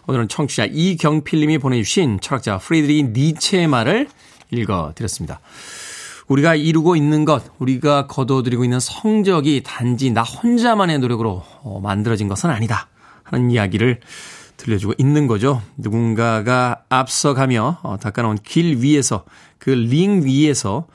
[0.07, 4.09] 오늘은 청취자 이경필님이 보내주신 철학자 프리드리히 니체의 말을
[4.51, 5.41] 읽어드렸습니다.
[6.29, 12.51] 우리가 이루고 있는 것, 우리가 거둬들이고 있는 성적이 단지 나 혼자만의 노력으로 어, 만들어진 것은
[12.51, 12.89] 아니다.
[13.25, 14.01] 하는 이야기를
[14.57, 15.63] 들려주고 있는 거죠.
[15.77, 19.25] 누군가가 앞서가며 어, 닦아놓은 길 위에서
[19.59, 20.87] 그 링 위에서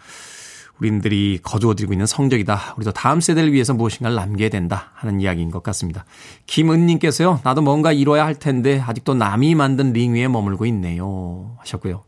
[0.79, 2.73] 우리들이 거두어들이고 있는 성적이다.
[2.77, 6.03] 우리도 다음 세대를 위해서 무엇인가를 남겨야 된다 하는 이야기인 것 같습니다.
[6.47, 7.39] 김은님께서요.
[7.43, 12.03] 나도 뭔가 이뤄야 할 텐데 아직도 남이 만든 링 위에 머물고 있네요 하셨고요.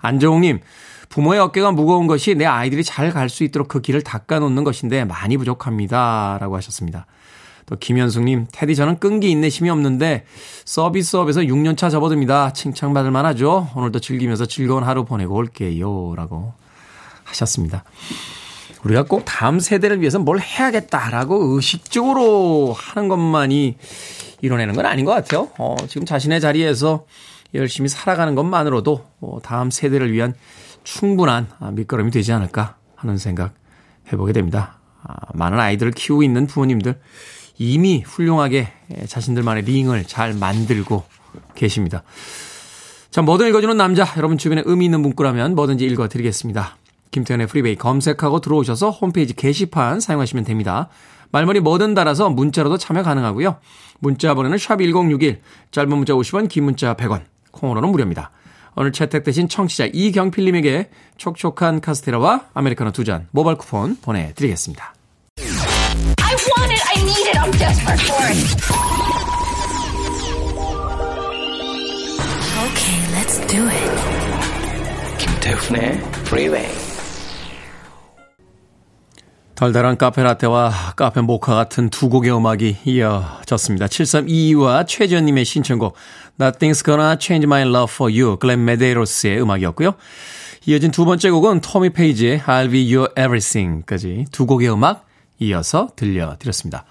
[0.00, 0.60] 안정욱님
[1.14, 5.36] 부모의 어깨가 무거운 것이 내 아이들이 잘 갈 수 있도록 그 길을 닦아놓는 것인데 많이
[5.36, 6.38] 부족합니다.
[6.40, 7.06] 라고 하셨습니다.
[7.66, 10.24] 또 김현숙님, 테디 저는 끈기 인내심이 없는데
[10.64, 12.52] 서비스업에서 6년차 접어듭니다.
[12.52, 13.70] 칭찬받을 만하죠.
[13.76, 16.14] 오늘도 즐기면서 즐거운 하루 보내고 올게요.
[16.16, 16.52] 라고
[17.22, 17.84] 하셨습니다.
[18.82, 23.76] 우리가 꼭 다음 세대를 위해서 뭘 해야겠다라고 의식적으로 하는 것만이
[24.42, 25.48] 이뤄내는 건 아닌 것 같아요.
[25.58, 27.06] 어, 지금 자신의 자리에서
[27.54, 30.34] 열심히 살아가는 것만으로도 어, 다음 세대를 위한
[30.84, 33.54] 충분한 밑거름이 되지 않을까 하는 생각
[34.12, 34.78] 해보게 됩니다.
[35.02, 37.00] 아, 많은 아이들을 키우고 있는 부모님들
[37.58, 38.68] 이미 훌륭하게
[39.06, 41.04] 자신들만의 링을 잘 만들고
[41.54, 42.02] 계십니다.
[43.10, 44.06] 자, 뭐든 읽어주는 남자.
[44.16, 46.76] 여러분 주변에 의미 있는 문구라면 뭐든지 읽어드리겠습니다.
[47.12, 50.88] 김태현의 프리베이 검색하고 들어오셔서 홈페이지 게시판 사용하시면 됩니다.
[51.30, 53.58] 말머리 뭐든 달아서 문자로도 참여 가능하고요.
[54.00, 55.38] 문자 번호는 샵1061,
[55.70, 58.32] 짧은 문자 50원, 긴 문자 100원, 콩으로는 무료입니다.
[58.76, 64.94] 오늘 채택되신 청취자 이경필님에게 촉촉한 카스테라와 아메리카노 두 잔 모바일 쿠폰 보내드리겠습니다.
[65.38, 66.82] I want it.
[66.88, 67.38] I need it.
[67.38, 69.64] I'm desperate for it.
[72.64, 75.18] Okay, let's do it.
[75.18, 76.83] 김태훈의 Freeway.
[79.54, 83.86] 달달한 카페라떼와 카페 모카 같은 두 곡의 음악이 이어졌습니다.
[83.86, 85.94] 7322와 최지연님의 신청곡
[86.40, 89.94] Nothing's Gonna Change My Love For You 글렌 메데이로스의 음악이었고요.
[90.66, 95.06] 이어진 두 번째 곡은 토미 페이지의 I'll Be Your Everything까지 두 곡의 음악
[95.38, 96.84] 이어서 들려드렸습니다.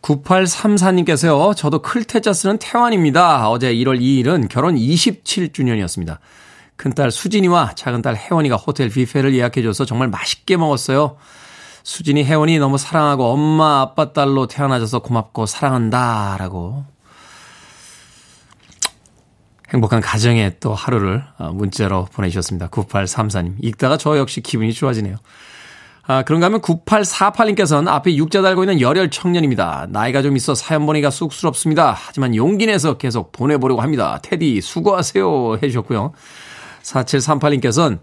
[0.00, 1.54] 9834님께서요.
[1.54, 3.50] 저도 클 태자 쓰는 태환입니다.
[3.50, 6.18] 어제 1월 2일은 결혼 27주년이었습니다.
[6.76, 11.16] 큰딸 수진이와 작은딸 혜원이가 호텔 뷔페를 예약해줘서 정말 맛있게 먹었어요.
[11.84, 16.84] 수진이 혜원이 너무 사랑하고 엄마 아빠 딸로 태어나줘서 고맙고 사랑한다 라고
[19.68, 22.68] 행복한 가정의 또 하루를 문자로 보내주셨습니다.
[22.68, 23.56] 9834님.
[23.60, 25.16] 읽다가 저 역시 기분이 좋아지네요.
[26.06, 29.86] 아, 그런가 하면 9848님께서는 앞에 육자 달고 있는 열혈 청년입니다.
[29.90, 31.94] 나이가 좀 있어 사연 보내기가 쑥스럽습니다.
[31.96, 34.20] 하지만 용기 내서 계속 보내보려고 합니다.
[34.22, 35.58] 테디, 수고하세요.
[35.62, 36.12] 해주셨고요.
[36.82, 37.98] 4738님께서는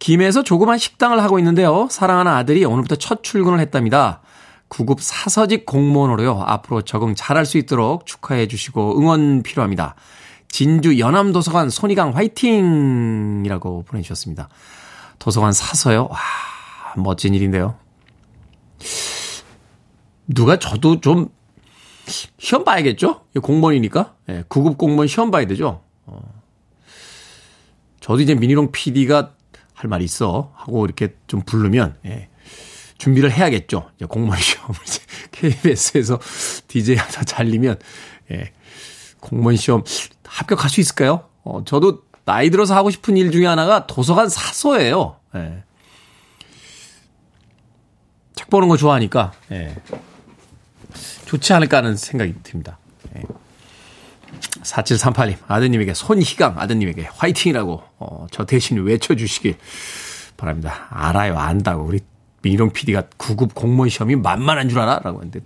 [0.00, 1.86] 김해에서 조그만 식당을 하고 있는데요.
[1.90, 4.22] 사랑하는 아들이 오늘부터 첫 출근을 했답니다.
[4.68, 6.42] 구급 사서직 공무원으로요.
[6.46, 9.94] 앞으로 적응 잘할 수 있도록 축하해 주시고 응원 필요합니다.
[10.48, 14.48] 진주 연암도서관 손이강 화이팅 이라고 보내주셨습니다.
[15.18, 16.08] 도서관 사서요?
[16.10, 16.18] 와,
[16.96, 17.76] 멋진 일인데요.
[20.26, 21.28] 누가 저도 좀
[22.38, 23.26] 시험 봐야겠죠?
[23.42, 24.14] 공무원이니까.
[24.26, 25.82] 네, 구급 공무원 시험 봐야 되죠.
[26.06, 26.22] 어.
[28.00, 29.34] 저도 이제 미니롱 PD가
[29.80, 32.28] 할 말이 있어 하고 이렇게 좀 부르면 예,
[32.98, 33.90] 준비를 해야겠죠.
[33.96, 35.00] 이제 공무원 시험을 이제
[35.32, 36.20] KBS에서
[36.68, 37.78] DJ 하다 잘리면
[38.30, 38.52] 예,
[39.20, 39.82] 공무원 시험
[40.24, 41.24] 합격할 수 있을까요?
[41.44, 45.16] 어, 저도 나이 들어서 하고 싶은 일 중에 하나가 도서관 사서예요.
[45.36, 45.64] 예.
[48.34, 49.76] 책 보는 거 좋아하니까 예.
[51.24, 52.78] 좋지 않을까 하는 생각이 듭니다.
[53.16, 53.22] 예.
[54.62, 59.56] 4738님, 아드님에게 손희강 아드님에게 화이팅이라고 어, 저 대신 외쳐주시길
[60.36, 60.86] 바랍니다.
[60.90, 61.84] 알아요, 안다고.
[61.84, 62.00] 우리
[62.42, 65.00] 민롱 PD가 구급 공무원 시험이 만만한 줄 알아?
[65.04, 65.40] 라고 했는데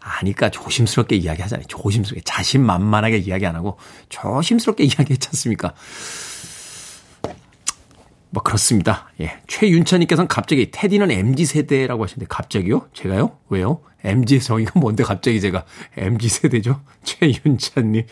[0.00, 1.66] 아니까 조심스럽게 이야기하잖아요.
[1.66, 2.22] 조심스럽게.
[2.24, 5.74] 자신만만하게 이야기 안 하고 조심스럽게 이야기했지 않습니까?
[8.30, 9.10] 뭐 그렇습니다.
[9.20, 9.38] 예.
[9.48, 12.88] 최윤찬님께서는 갑자기 테디는 MZ세대라고 하시는데 갑자기요?
[12.92, 13.38] 제가요?
[13.48, 13.80] 왜요?
[14.04, 15.64] MZ 정의가 뭔데 갑자기 제가
[15.96, 16.80] MZ세대죠?
[17.02, 18.04] 최윤찬님.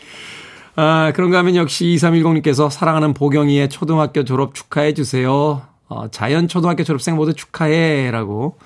[0.77, 5.61] 아, 그런가 하면 역시 2310님께서 사랑하는 보경이의 초등학교 졸업 축하해 주세요.
[5.87, 8.11] 어, 자연 초등학교 졸업생 모두 축하해.
[8.11, 8.57] 라고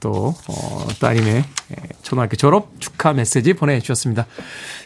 [0.00, 4.26] 또, 어, 따님의 예, 초등학교 졸업 축하 메시지 보내주셨습니다.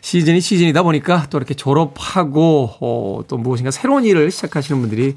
[0.03, 5.17] 시즌이 시즌이다 보니까 또 이렇게 졸업하고, 어, 또 무엇인가 새로운 일을 시작하시는 분들이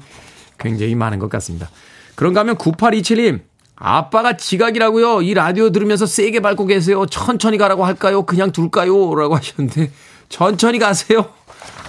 [0.58, 1.70] 굉장히 많은 것 같습니다.
[2.14, 3.40] 그런가 하면 9827님,
[3.76, 5.22] 아빠가 지각이라고요.
[5.22, 7.04] 이 라디오 들으면서 세게 밟고 계세요.
[7.06, 8.22] 천천히 가라고 할까요?
[8.22, 9.14] 그냥 둘까요?
[9.14, 9.90] 라고 하셨는데
[10.28, 11.26] 천천히 가세요.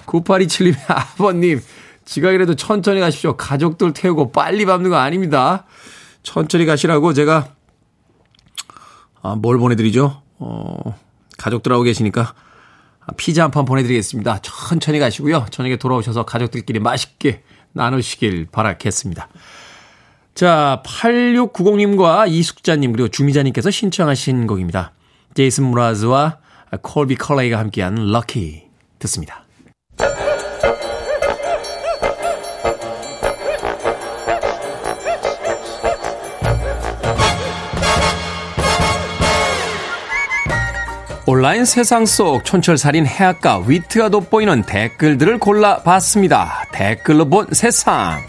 [0.06, 1.62] 9827님의 아버님
[2.06, 3.38] 지각이라도 천천히 가십시오.
[3.38, 5.66] 가족들 태우고 빨리 밟는 거 아닙니다.
[6.24, 7.50] 천천히 가시라고 제가
[9.22, 10.22] 아, 뭘 보내드리죠?
[10.39, 10.96] 어,
[11.38, 12.34] 가족들하고 계시니까
[13.18, 14.39] 피자 한 판 보내드리겠습니다.
[14.42, 15.46] 천천히 가시고요.
[15.52, 19.28] 저녁에 돌아오셔서 가족들끼리 맛있게 나누시길 바라겠습니다.
[20.36, 24.94] 자, 8690님과 이숙자님 그리고 주미자님께서 신청하신 곡입니다.
[25.36, 26.39] 제이슨 무라즈와
[26.82, 28.63] 콜비 컬레이가 함께한 럭키
[29.00, 29.42] 듣습니다.
[41.26, 46.68] 온라인 세상 속 촌철살인 해악과 위트가 돋보이는 댓글들을 골라봤습니다.
[46.74, 48.20] 댓글로 본 세상.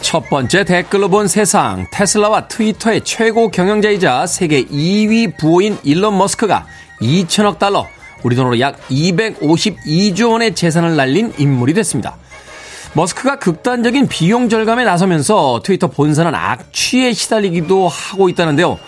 [0.00, 1.84] 첫 번째 댓글로 본 세상.
[1.90, 6.64] 테슬라와 트위터의 최고 경영자이자 세계 2위 부호인 일론 머스크가
[7.00, 7.88] 2천억 달러,
[8.22, 12.16] 우리 돈으로 약 252조 원의 재산을 날린 인물이 됐습니다.
[12.94, 18.78] 머스크가 극단적인 비용 절감에 나서면서 트위터 본사는 악취에 시달리기도 하고 있다는데요.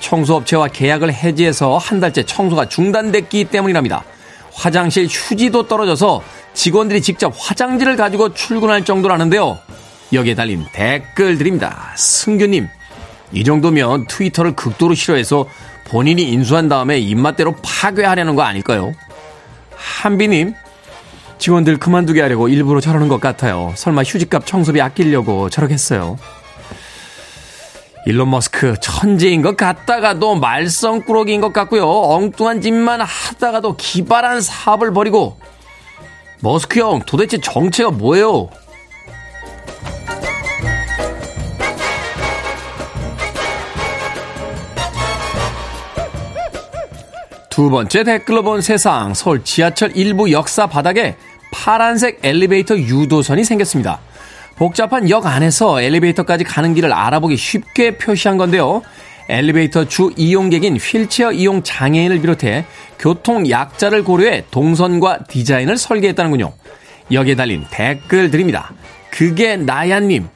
[0.00, 4.04] 청소업체와 계약을 해지해서 한 달째 청소가 중단됐기 때문이랍니다.
[4.52, 6.22] 화장실 휴지도 떨어져서
[6.54, 9.58] 직원들이 직접 화장지를 가지고 출근할 정도라는데요.
[10.12, 11.92] 여기에 달린 댓글드립니다.
[11.96, 12.68] 승규님,
[13.32, 15.46] 이 정도면 트위터를 극도로 싫어해서
[15.88, 18.92] 본인이 인수한 다음에 입맛대로 파괴하려는 거 아닐까요?
[19.74, 20.54] 한비님,
[21.38, 23.72] 직원들 그만두게 하려고 일부러 저러는 것 같아요.
[23.76, 26.18] 설마 휴지값 청소비 아끼려고 저러겠어요.
[28.06, 31.86] 일론 머스크 천재인 것 같다가도 말썽꾸러기인 것 같고요.
[31.86, 35.38] 엉뚱한 짓만 하다가도 기발한 사업을 벌이고
[36.40, 38.48] 머스크 형 도대체 정체가 뭐예요?
[47.58, 51.16] 두 번째 댓글로 본 세상 서울 지하철 일부 역사 바닥에
[51.50, 53.98] 파란색 엘리베이터 유도선이 생겼습니다.
[54.54, 58.82] 복잡한 역 안에서 엘리베이터까지 가는 길을 알아보기 쉽게 표시한 건데요.
[59.28, 62.64] 엘리베이터 주 이용객인 휠체어 이용 장애인을 비롯해
[62.96, 66.52] 교통 약자를 고려해 동선과 디자인을 설계했다는군요.
[67.10, 68.72] 여기에 달린 댓글들입니다.
[69.10, 70.28] 그게 나야님.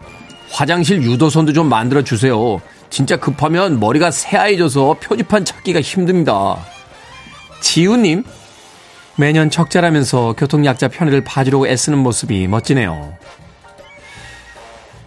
[0.51, 2.61] 화장실 유도선도 좀 만들어 주세요.
[2.91, 6.59] 진짜 급하면 머리가 새하얘져서 표지판 찾기가 힘듭니다.
[7.63, 8.25] 지우님,
[9.17, 13.17] 매년 적자라면서 교통약자 편의를 봐주려고 애쓰는 모습이 멋지네요.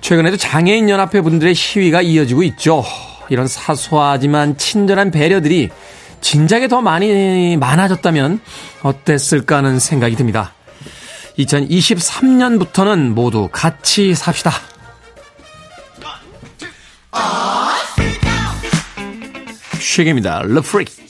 [0.02, 2.84] 최근에도 장애인 연합회 분들의 시위가 이어지고 있죠.
[3.30, 5.70] 이런 사소하지만 친절한 배려들이
[6.22, 8.40] 진작에 더 많이 많아졌다면
[8.82, 10.54] 어땠을까 하는 생각이 듭니다.
[11.38, 14.52] 2023년부터는 모두 같이 삽시다.
[19.80, 21.06] 쉐입니다 러프릭.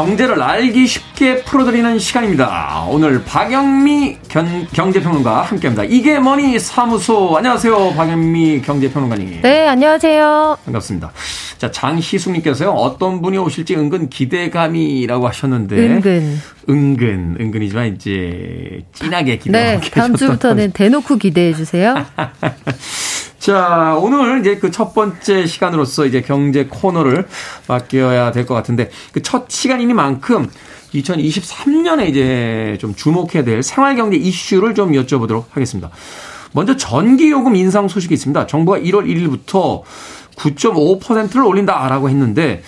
[0.00, 2.86] 경제를 알기 쉽게 풀어드리는 시간입니다.
[2.88, 5.84] 오늘 박영미 견, 경제평론가 함께합니다.
[5.84, 9.42] 이게 뭐니 사무소 안녕하세요, 박영미 경제평론가님.
[9.42, 10.56] 네, 안녕하세요.
[10.64, 11.12] 반갑습니다.
[11.58, 16.40] 자 장희숙님께서요 어떤 분이 오실지 은근 기대감이라고 하셨는데 은근
[16.70, 21.94] 은근 은근이지만 이제 진하게 기대하고 네, 다음 주부터는 대놓고 기대해 주세요.
[23.40, 27.26] 자, 오늘 이제 그 첫 번째 시간으로서 이제 경제 코너를
[27.68, 30.48] 맡겨야 될 것 같은데 그 첫 시간이니만큼
[30.94, 35.90] 2023년에 이제 좀 주목해야 될 생활경제 이슈를 좀 여쭤보도록 하겠습니다.
[36.52, 38.46] 먼저 전기요금 인상 소식이 있습니다.
[38.46, 39.82] 정부가 1월 1일부터
[40.36, 42.62] 9.5%를 올린다라고 했는데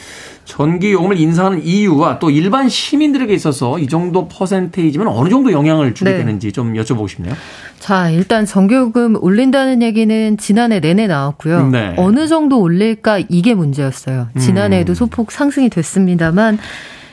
[0.44, 6.18] 전기요금을 인상하는 이유와 또 일반 시민들에게 있어서 이 정도 퍼센테이지면 어느 정도 영향을 주게 네.
[6.18, 7.34] 되는지 좀 여쭤보고 싶네요.
[7.78, 11.68] 자, 일단 전기요금 올린다는 얘기는 지난해 내내 나왔고요.
[11.68, 11.94] 네.
[11.96, 14.28] 어느 정도 올릴까 이게 문제였어요.
[14.38, 14.94] 지난해에도 음.
[14.94, 16.58] 소폭 상승이 됐습니다만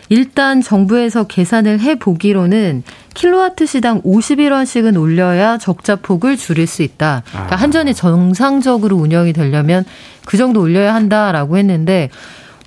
[0.10, 7.24] 일단 정부에서 계산을 해 보기로는 킬로와트 시당 51원씩은 올려야 적자 폭을 줄일 수 있다.
[7.30, 9.86] 그러니까 한전이 정상적으로 운영이 되려면
[10.26, 12.10] 그 정도 올려야 한다라고 했는데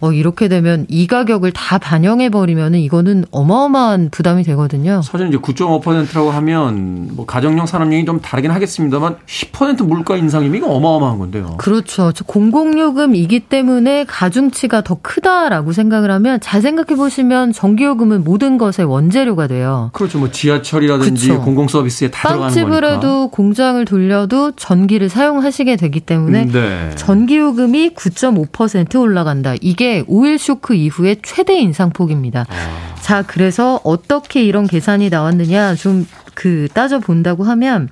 [0.03, 5.00] 어, 이렇게 되면 이 가격을 다 반영해 버리면은 이거는 어마어마한 부담이 되거든요.
[5.00, 11.18] 사실 이제 9.5%라고 하면 뭐 가정용 산업용이 좀 다르긴 하겠습니다만 10% 물가 인상이면 이거 어마어마한
[11.20, 11.55] 건데요.
[11.57, 12.11] 그렇죠.
[12.11, 19.46] 저 공공요금이기 때문에 가중치가 더 크다라고 생각을 하면 잘 생각해 보시면 전기요금은 모든 것의 원재료가
[19.46, 19.90] 돼요.
[19.92, 20.18] 그렇죠.
[20.18, 21.40] 뭐 지하철이라든지 그쵸.
[21.42, 22.92] 공공 서비스에 다 들어가는 빵집을 거니까.
[22.96, 26.90] 해도 공장을 돌려도 전기를 사용하시게 되기 때문에 네.
[26.96, 29.55] 전기요금이 9.5% 올라간다.
[29.61, 32.47] 이게 오일 쇼크 이후의 최대 인상폭입니다.
[32.49, 32.95] 아.
[33.01, 37.88] 자, 그래서 어떻게 이런 계산이 나왔느냐 좀 그 따져 본다고 하면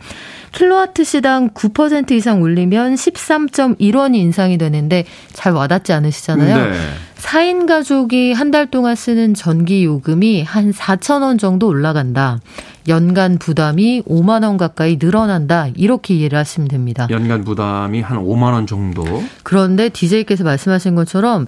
[0.53, 6.71] 킬로와트 시당 9% 이상 올리면 13.1원이 인상이 되는데 잘 와닿지 않으시잖아요.
[6.71, 6.77] 네.
[7.19, 12.41] 4인 가족이 한 달 동안 쓰는 전기 요금이 한 4천 원 정도 올라간다.
[12.89, 15.69] 연간 부담이 5만 원 가까이 늘어난다.
[15.77, 17.07] 이렇게 이해를 하시면 됩니다.
[17.11, 19.23] 연간 부담이 한 5만 원 정도.
[19.45, 21.47] 그런데 DJ께서 말씀하신 것처럼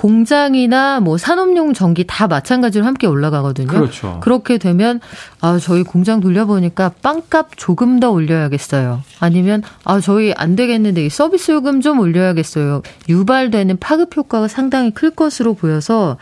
[0.00, 3.66] 공장이나 뭐 산업용 전기 다 마찬가지로 함께 올라가거든요.
[3.66, 4.18] 그렇죠.
[4.20, 4.98] 그렇게 되면
[5.42, 9.02] 아 저희 공장 돌려보니까 빵값 조금 더 올려야겠어요.
[9.18, 12.80] 아니면 아 저희 안 되겠는데 이 서비스 요금 좀 올려야겠어요.
[13.10, 16.16] 유발되는 파급 효과가 상당히 클 것으로 보여서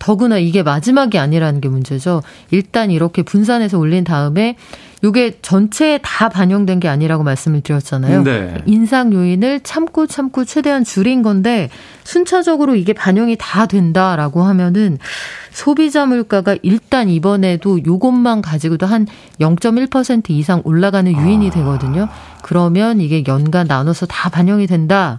[0.00, 2.22] 더구나 이게 마지막이 아니라는 게 문제죠.
[2.50, 4.56] 일단 이렇게 분산해서 올린 다음에
[5.04, 8.22] 요게 전체에 다 반영된 게 아니라고 말씀을 드렸잖아요.
[8.22, 8.62] 네.
[8.66, 11.68] 인상 요인을 참고 참고 최대한 줄인 건데
[12.04, 14.98] 순차적으로 이게 반영이 다 된다라고 하면은
[15.50, 19.06] 소비자 물가가 일단 이번에도 요것만 가지고도 한
[19.40, 22.08] 0.1% 이상 올라가는 유인이 되거든요.
[22.42, 25.18] 그러면 이게 연간 나눠서 다 반영이 된다.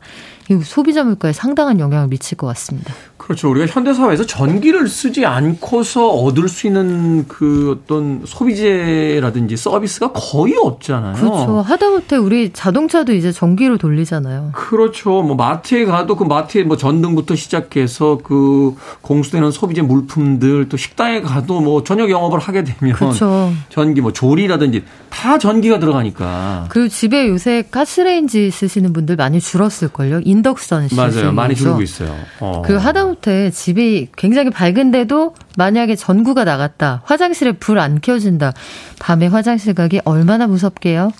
[0.49, 2.93] 이 소비자 물가에 상당한 영향을 미칠 것 같습니다.
[3.17, 3.49] 그렇죠.
[3.51, 11.15] 우리가 현대 사회에서 전기를 쓰지 않고서 얻을 수 있는 그 어떤 소비재라든지 서비스가 거의 없잖아요.
[11.15, 11.59] 그렇죠.
[11.59, 14.51] 하다못해 우리 자동차도 이제 전기로 돌리잖아요.
[14.53, 15.23] 그렇죠.
[15.23, 21.59] 뭐 마트에 가도 그 마트에 뭐 전등부터 시작해서 그 공수되는 소비재 물품들 또 식당에 가도
[21.59, 23.51] 뭐 저녁 영업을 하게 되면 그렇죠.
[23.67, 24.85] 전기 뭐 조리라든지
[25.17, 30.21] 다 전기가 들어가니까 그리고 집에 요새 가스레인지 쓰시는 분들 많이 줄었을걸요.
[30.23, 31.11] 인덕션 맞아요.
[31.11, 31.63] 쓰시는 많이 거죠.
[31.63, 32.15] 줄고 있어요.
[32.39, 32.61] 어.
[32.63, 37.01] 그리고 하다못해 집이 굉장히 밝은데도 만약에 전구가 나갔다.
[37.05, 38.53] 화장실에 불 안 켜진다.
[38.99, 41.11] 밤에 화장실 가기 얼마나 무섭게요?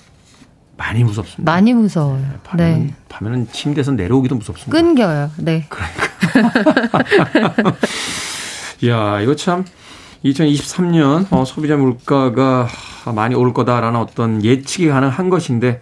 [0.77, 1.51] 많이 무섭습니다.
[1.51, 2.23] 많이 무서워요.
[2.43, 2.93] 밤에는, 네.
[3.09, 4.77] 밤에는 침대에서 내려오기도 무섭습니다.
[4.79, 5.31] 끊겨요.
[5.37, 5.67] 네.
[8.83, 9.65] 이야, 이거 참
[10.31, 12.67] 2023년 어, 소비자 물가가
[13.15, 15.81] 많이 오를 거다라는 어떤 예측이 가능한 것인데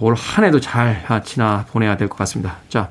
[0.00, 2.56] 올 한 해도 잘 지나 보내야 될 것 같습니다.
[2.70, 2.88] 자,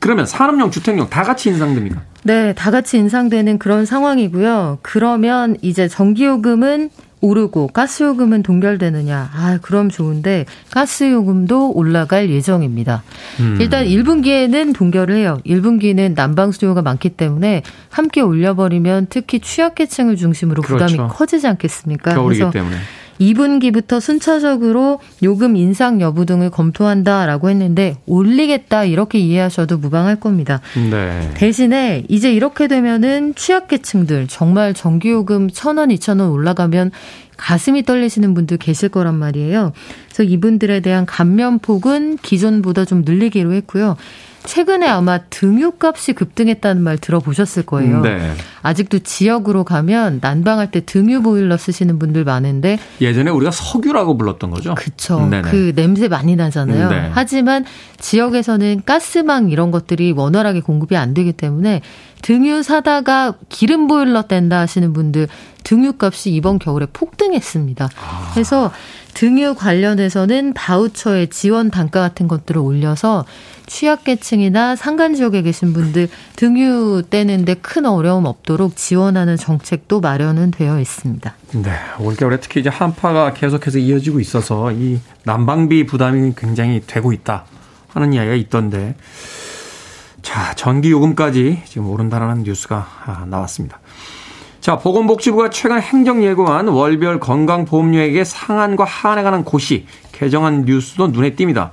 [0.00, 2.02] 그러면 산업용, 주택용 다 같이 인상됩니까?
[2.24, 4.78] 네, 다 같이 인상되는 그런 상황이고요.
[4.82, 6.90] 그러면 이제 전기요금은
[7.24, 9.30] 오르고 가스요금은 동결되느냐?
[9.34, 13.02] 아, 그럼 좋은데 가스요금도 올라갈 예정입니다.
[13.40, 13.56] 음.
[13.60, 15.38] 일단 1분기에는 동결을 해요.
[15.46, 21.14] 1분기는 난방 수요가 많기 때문에 함께 올려버리면 특히 취약계층을 중심으로 부담이 그렇죠.
[21.14, 22.14] 커지지 않겠습니까?
[22.14, 22.76] 겨울이기 그래서 때문에.
[23.20, 30.60] 2분기부터 순차적으로 요금 인상 여부 등을 검토한다라고 했는데 올리겠다 이렇게 이해하셔도 무방할 겁니다.
[30.90, 31.30] 네.
[31.34, 36.90] 대신에 이제 이렇게 되면은 취약계층들 정말 전기요금 천 원, 이천 원 올라가면
[37.36, 39.72] 가슴이 떨리시는 분들 계실 거란 말이에요.
[40.06, 43.96] 그래서 이분들에 대한 감면폭은 기존보다 좀 늘리기로 했고요.
[44.44, 48.02] 최근에 아마 등유값이 급등했다는 말 들어보셨을 거예요.
[48.02, 48.32] 네.
[48.62, 54.74] 아직도 지역으로 가면 난방할 때 등유 보일러 쓰시는 분들 많은데 예전에 우리가 석유라고 불렀던 거죠.
[54.74, 55.26] 그쵸.
[55.30, 55.50] 네네.
[55.50, 56.90] 그 냄새 많이 나잖아요.
[56.90, 57.10] 네.
[57.12, 57.64] 하지만
[57.98, 61.80] 지역에서는 가스망 이런 것들이 원활하게 공급이 안 되기 때문에
[62.22, 65.28] 등유 사다가 기름 보일러 뗀다 하시는 분들
[65.64, 67.88] 등유 값이 이번 겨울에 폭등했습니다.
[67.96, 68.30] 아.
[68.32, 68.70] 그래서
[69.14, 73.24] 등유 관련해서는 바우처의 지원 단가 같은 것들을 올려서
[73.66, 81.34] 취약계층이나 산간 지역에 계신 분들 등유 떼는데 큰 어려움 없도록 지원하는 정책도 마련은 되어 있습니다.
[81.54, 81.70] 네.
[81.98, 87.44] 올겨울에 특히 이제 한파가 계속해서 이어지고 있어서 이 난방비 부담이 굉장히 되고 있다
[87.88, 88.96] 하는 이야기가 있던데
[90.24, 93.78] 자, 전기 요금까지 지금 오른다라는 뉴스가 아, 나왔습니다.
[94.64, 101.68] 자, 보건복지부가 최근 행정 예고한 월별 건강보험료액의 상한과 하한에 관한 고시 개정한 뉴스도 눈에 띕니다.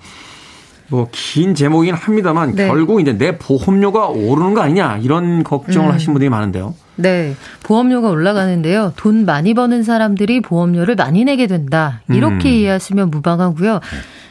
[0.90, 2.68] 뭐 긴 제목이긴 합니다만 네.
[2.68, 5.94] 결국 이제 내 보험료가 오르는 거 아니냐 이런 걱정을 음.
[5.94, 6.76] 하신 분들이 많은데요.
[6.98, 7.34] 네.
[7.64, 8.92] 보험료가 올라가는데요.
[8.98, 12.02] 돈 많이 버는 사람들이 보험료를 많이 내게 된다.
[12.10, 12.54] 이렇게 음.
[12.56, 13.80] 이해하시면 무방하고요.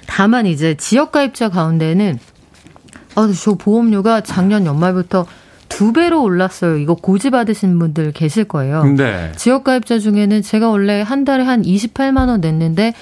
[0.06, 2.18] 다만 이제 지역가입자 가운데는
[3.14, 5.24] 아, 저 보험료가 작년 연말부터
[5.70, 6.76] 두 배로 올랐어요.
[6.76, 8.84] 이거 고지 받으신 분들 계실 거예요.
[8.84, 9.32] 네.
[9.36, 12.92] 지역 가입자 중에는 제가 원래 한 달에 한 28만 원 냈는데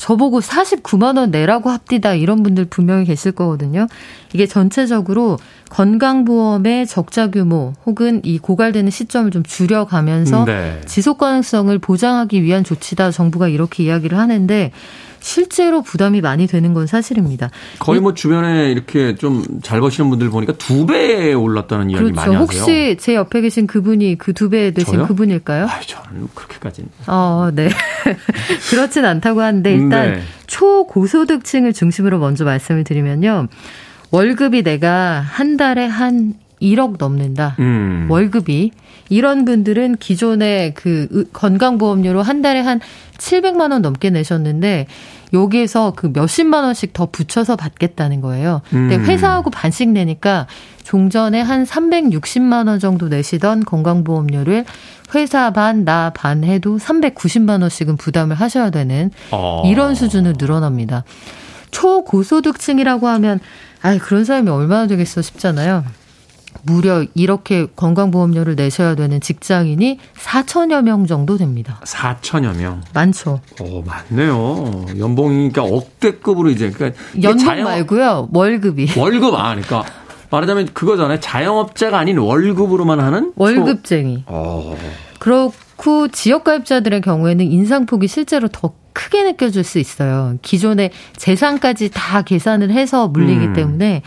[0.00, 3.86] 저보고 49만 원 내라고 합디다 이런 분들 분명히 계실 거거든요.
[4.32, 10.80] 이게 전체적으로 건강보험의 적자 규모 혹은 이 고갈되는 시점을 좀 줄여가면서 네.
[10.86, 14.72] 지속 가능성을 보장하기 위한 조치다 정부가 이렇게 이야기를 하는데
[15.20, 17.50] 실제로 부담이 많이 되는 건 사실입니다.
[17.78, 22.14] 거의 뭐 주변에 이렇게 좀 잘 버시는 분들 보니까 두배 올랐다는 이야기 그렇죠.
[22.16, 22.40] 많이 하세요.
[22.40, 25.06] 혹시 제 옆에 계신 그분이 그 두 배 되신 저요?
[25.06, 25.66] 그분일까요?
[25.66, 26.88] 아, 저는 그렇게까지는.
[27.06, 27.68] 어, 네.
[28.70, 30.22] 그렇진 않다고 하는데 일단 네.
[30.46, 33.48] 초고소득층을 중심으로 먼저 말씀을 드리면요.
[34.10, 37.56] 월급이 내가 한 달에 한 1억 넘는다.
[37.58, 38.06] 음.
[38.10, 38.70] 월급이
[39.08, 42.80] 이런 분들은 기존에 그 의- 건강보험료로 한 달에 한
[43.18, 44.86] 700만 원 넘게 내셨는데
[45.32, 48.62] 여기에서 그 몇십만 원씩 더 붙여서 받겠다는 거예요.
[48.70, 49.04] 근데 음.
[49.04, 50.46] 회사하고 반씩 내니까
[50.82, 54.64] 종전에 한 360만 원 정도 내시던 건강보험료를
[55.14, 59.62] 회사 반, 나 반 해도 390만 원씩은 부담을 하셔야 되는 어.
[59.66, 61.04] 이런 수준으로 늘어납니다.
[61.70, 63.38] 초고소득층이라고 하면
[63.82, 65.84] 아 그런 사람이 얼마나 되겠어 싶잖아요.
[66.62, 71.80] 무려 이렇게 건강보험료를 내셔야 되는 직장인이 4천여 명 정도 됩니다.
[71.84, 72.82] 4천여 명.
[72.94, 73.40] 많죠.
[73.60, 74.86] 어, 많네요.
[74.98, 78.28] 연봉이 그러니까 억대급으로 이제 그러니까 연봉 자영- 말고요.
[78.32, 78.88] 월급이.
[78.96, 79.84] 월급 아 그러니까
[80.30, 81.18] 말하자면 그거잖아요.
[81.20, 84.24] 자영업자가 아닌 월급으로만 하는 월급쟁이.
[84.26, 84.76] 어.
[85.18, 90.36] 그렇고 지역가입자들의 경우에는 인상폭이 실제로 더 크게 느껴질 수 있어요.
[90.42, 93.52] 기존의 재산까지 다 계산을 해서 물리기 음.
[93.54, 94.02] 때문에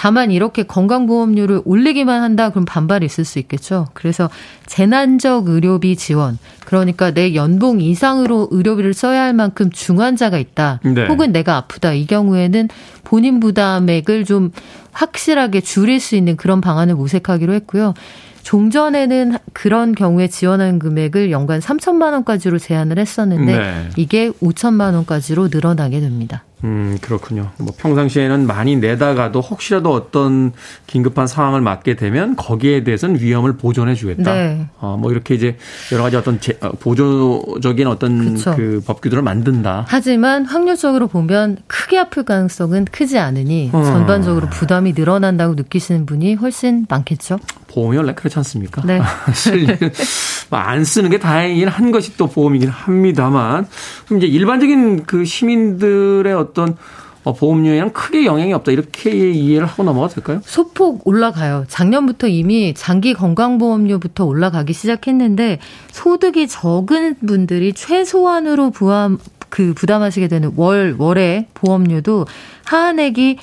[0.00, 3.86] 다만 이렇게 건강보험료를 올리기만 한다 그럼 반발이 있을 수 있겠죠.
[3.92, 4.30] 그래서
[4.64, 10.80] 재난적 의료비 지원 그러니까 내 연봉 이상으로 의료비를 써야 할 만큼 중환자가 있다.
[10.84, 11.06] 네.
[11.06, 11.92] 혹은 내가 아프다.
[11.92, 12.70] 이 경우에는
[13.04, 14.52] 본인 부담액을 좀
[14.92, 17.92] 확실하게 줄일 수 있는 그런 방안을 모색하기로 했고요.
[18.42, 23.88] 종전에는 그런 경우에 지원하는 금액을 연간 3천만 원까지로 제한을 했었는데 네.
[23.96, 26.44] 이게 5천만 원까지로 늘어나게 됩니다.
[26.64, 27.50] 음, 그렇군요.
[27.58, 30.52] 뭐 평상시에는 많이 내다가도 혹시라도 어떤
[30.86, 34.34] 긴급한 상황을 맞게 되면 거기에 대해서는 위험을 보존해 주겠다.
[34.34, 34.66] 네.
[34.78, 35.56] 어, 뭐 이렇게 이제
[35.92, 38.54] 여러 가지 어떤 제, 어, 보조적인 어떤 그쵸.
[38.56, 39.86] 그 법규들을 만든다.
[39.88, 43.82] 하지만 확률적으로 보면 크게 아플 가능성은 크지 않으니 음.
[43.82, 47.38] 전반적으로 부담이 늘어난다고 느끼시는 분이 훨씬 많겠죠.
[47.68, 48.82] 보험이 원래 그렇지 않습니까?
[48.84, 49.00] 네.
[50.58, 53.66] 안 쓰는 게 다행이긴 한 것이 또 보험이긴 합니다만
[54.06, 56.76] 그럼 이제 일반적인 그 시민들의 어떤
[57.22, 60.40] 어, 보험료에는 크게 영향이 없다 이렇게 이해를 하고 넘어가도 될까요?
[60.42, 61.66] 소폭 올라가요.
[61.68, 65.58] 작년부터 이미 장기 건강보험료부터 올라가기 시작했는데
[65.92, 69.18] 소득이 적은 분들이 최소한으로 부담
[69.50, 72.26] 그 부담하시게 되는 월 월의 보험료도
[72.64, 73.36] 하한액이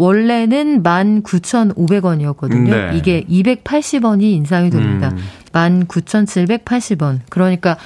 [0.00, 2.70] 원래는 19,500원이었거든요.
[2.70, 2.90] 네.
[2.96, 5.10] 이게 280원이 인상이 됩니다.
[5.12, 5.18] 음.
[5.52, 7.18] 19,780원.
[7.28, 7.76] 그러니까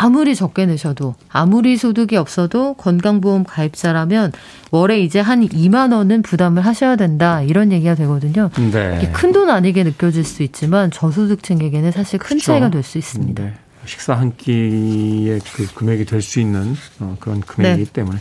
[0.00, 4.32] 아무리 적게 내셔도 아무리 소득이 없어도 건강보험 가입자라면
[4.70, 8.48] 월에 이제 한 2만 원은 부담을 하셔야 된다 이런 얘기가 되거든요.
[8.72, 8.98] 네.
[9.02, 12.46] 이게 큰돈 아니게 느껴질 수 있지만 저소득층에게는 사실 큰 그렇죠.
[12.46, 13.42] 차이가 될 수 있습니다.
[13.42, 13.52] 네.
[13.84, 17.92] 식사 한 끼의 그 금액이 될 수 있는 어, 그런 금액이기 네.
[17.92, 18.18] 때문에.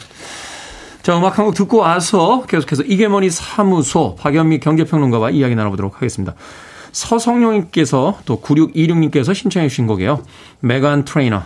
[1.08, 6.36] 자, 음악 한 곡 듣고 와서 계속해서 이게 머니 사무소 박연미 경제평론가와 이야기 나눠보도록 하겠습니다.
[6.92, 10.22] 서성용님께서 또 9626님께서 신청해 주신 곡이에요.
[10.60, 11.44] 메간 트레이너,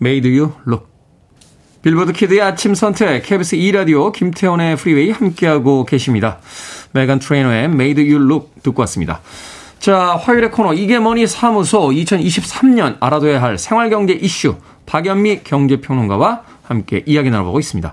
[0.00, 0.86] Made You Look.
[1.82, 6.38] 빌보드 키드의 아침 선택, KBS 2라디오, 김태훈의 프리웨이 함께하고 계십니다.
[6.92, 9.22] 메간 트레이너의 Made You Look 듣고 왔습니다.
[9.80, 14.54] 자, 화요일의 코너, 이게 뭐니 사무소 2023년 알아둬야 할 생활경제 이슈,
[14.86, 17.92] 박연미 경제평론가와 함께 이야기 나눠보고 있습니다.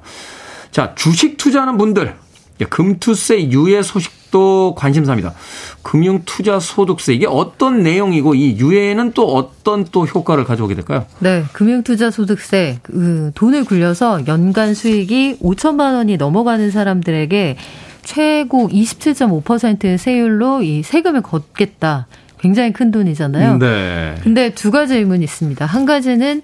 [0.72, 2.16] 자, 주식 투자하는 분들,
[2.62, 5.34] 예, 금투세 유예 소식도 관심사입니다.
[5.82, 11.06] 금융투자소득세, 이게 어떤 내용이고, 이 유예는 또 어떤 또 효과를 가져오게 될까요?
[11.20, 17.58] 네, 금융투자소득세 그 돈을 굴려서 연간 수익이 5천만 원이 넘어가는 사람들에게
[18.04, 22.08] 최고 27.5% 세율로 이 세금을 걷겠다.
[22.40, 23.58] 굉장히 큰 돈이잖아요.
[23.58, 24.16] 네.
[24.24, 25.64] 근데 두 가지 의문이 있습니다.
[25.64, 26.42] 한 가지는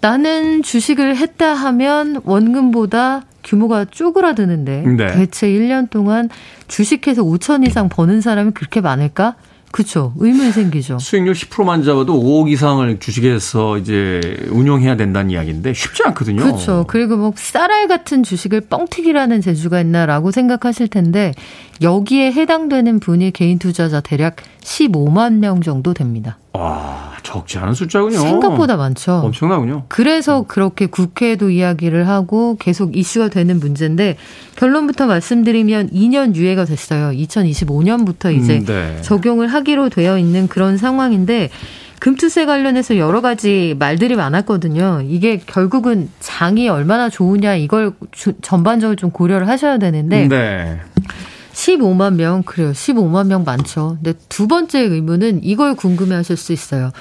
[0.00, 5.12] 나는 주식을 했다 하면 원금보다 규모가 쪼그라드는데 네.
[5.14, 6.28] 대체 1년 동안
[6.66, 9.36] 주식해서 5천 이상 버는 사람이 그렇게 많을까?
[9.74, 10.12] 그쵸.
[10.18, 11.00] 의문이 생기죠.
[11.00, 14.20] 수익률 10%만 잡아도 5억 이상을 주식에서 이제
[14.50, 16.44] 운용해야 된다는 이야기인데 쉽지 않거든요.
[16.44, 16.84] 그렇죠.
[16.86, 21.32] 그리고 뭐 쌀알 같은 주식을 뻥튀기라는 재주가 있나라고 생각하실 텐데
[21.82, 26.38] 여기에 해당되는 분이 개인 투자자 대략 15만 명 정도 됩니다.
[26.52, 28.16] 와, 저 적지 않은 숫자군요.
[28.18, 29.12] 생각보다 많죠.
[29.24, 29.84] 엄청나군요.
[29.88, 34.16] 그래서 그렇게 국회에도 이야기를 하고 계속 이슈가 되는 문제인데
[34.56, 37.10] 결론부터 말씀드리면 2년 유예가 됐어요.
[37.10, 38.98] 2025년부터 이제 음, 네.
[39.02, 41.50] 적용을 하기로 되어 있는 그런 상황인데
[42.00, 45.02] 금투세 관련해서 여러 가지 말들이 많았거든요.
[45.06, 50.80] 이게 결국은 장이 얼마나 좋으냐 이걸 주- 전반적으로 좀 고려를 하셔야 되는데 네.
[51.64, 52.72] 15만 명, 그래요.
[52.72, 53.96] 15만 명 많죠.
[54.02, 56.92] 근데 두 번째 의문은 이걸 궁금해 하실 수 있어요.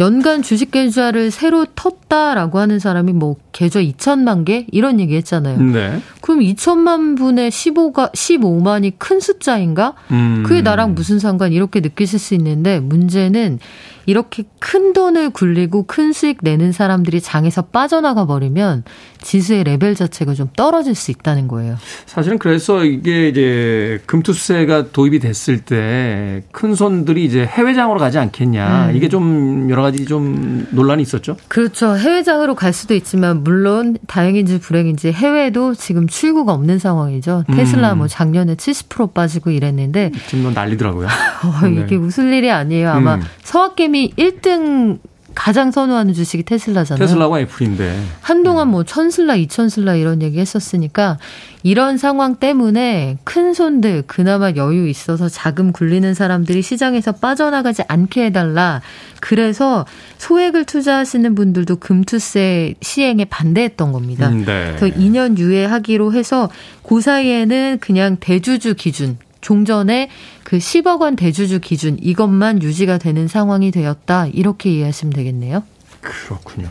[0.00, 4.66] 연간 주식 계좌를 새로 텄다라고 하는 사람이 뭐 계좌 2천만 개?
[4.72, 5.60] 이런 얘기 했잖아요.
[5.60, 6.00] 네.
[6.20, 9.94] 그럼 2천만 분의 15가, 15만이 큰 숫자인가?
[10.10, 10.42] 음.
[10.46, 13.58] 그게 나랑 무슨 상관 이렇게 느끼실 수 있는데 문제는
[14.06, 18.84] 이렇게 큰 돈을 굴리고 큰 수익 내는 사람들이 장에서 빠져나가 버리면
[19.20, 21.76] 지수의 레벨 자체가 좀 떨어질 수 있다는 거예요.
[22.06, 28.90] 사실은 그래서 이게 이제 금투세가 도입이 됐을 때 큰 손들이 이제 해외장으로 가지 않겠냐.
[28.90, 28.96] 음.
[28.96, 31.36] 이게 좀 여러 가지 좀 논란이 있었죠.
[31.48, 31.96] 그렇죠.
[31.96, 37.44] 해외장으로 갈 수도 있지만 물론 다행인지 불행인지 해외도 지금 출구가 없는 상황이죠.
[37.54, 37.98] 테슬라 음.
[37.98, 41.06] 뭐 작년에 70% 빠지고 이랬는데 지금 뭐 난리더라고요.
[41.44, 41.82] 어, 네.
[41.82, 42.90] 이게 웃을 일이 아니에요.
[42.90, 43.22] 아마 음.
[43.42, 44.98] 서학 개미 1등
[45.34, 46.98] 가장 선호하는 주식이 테슬라잖아요.
[46.98, 48.02] 테슬라와 애플인데.
[48.22, 51.18] 한동안 뭐 천슬라, 이천슬라 이런 얘기 했었으니까
[51.62, 58.80] 이런 상황 때문에 큰 손들 그나마 여유 있어서 자금 굴리는 사람들이 시장에서 빠져나가지 않게 해달라.
[59.20, 59.84] 그래서
[60.16, 64.28] 소액을 투자하시는 분들도 금투세 시행에 반대했던 겁니다.
[64.30, 64.74] 음, 네.
[64.76, 66.48] 그래서 2년 유예하기로 해서
[66.82, 70.08] 그 사이에는 그냥 대주주 기준 종전에
[70.44, 74.28] 그 10억 원 대주주 기준 이것만 유지가 되는 상황이 되었다.
[74.28, 75.62] 이렇게 이해하시면 되겠네요.
[76.00, 76.70] 그렇군요.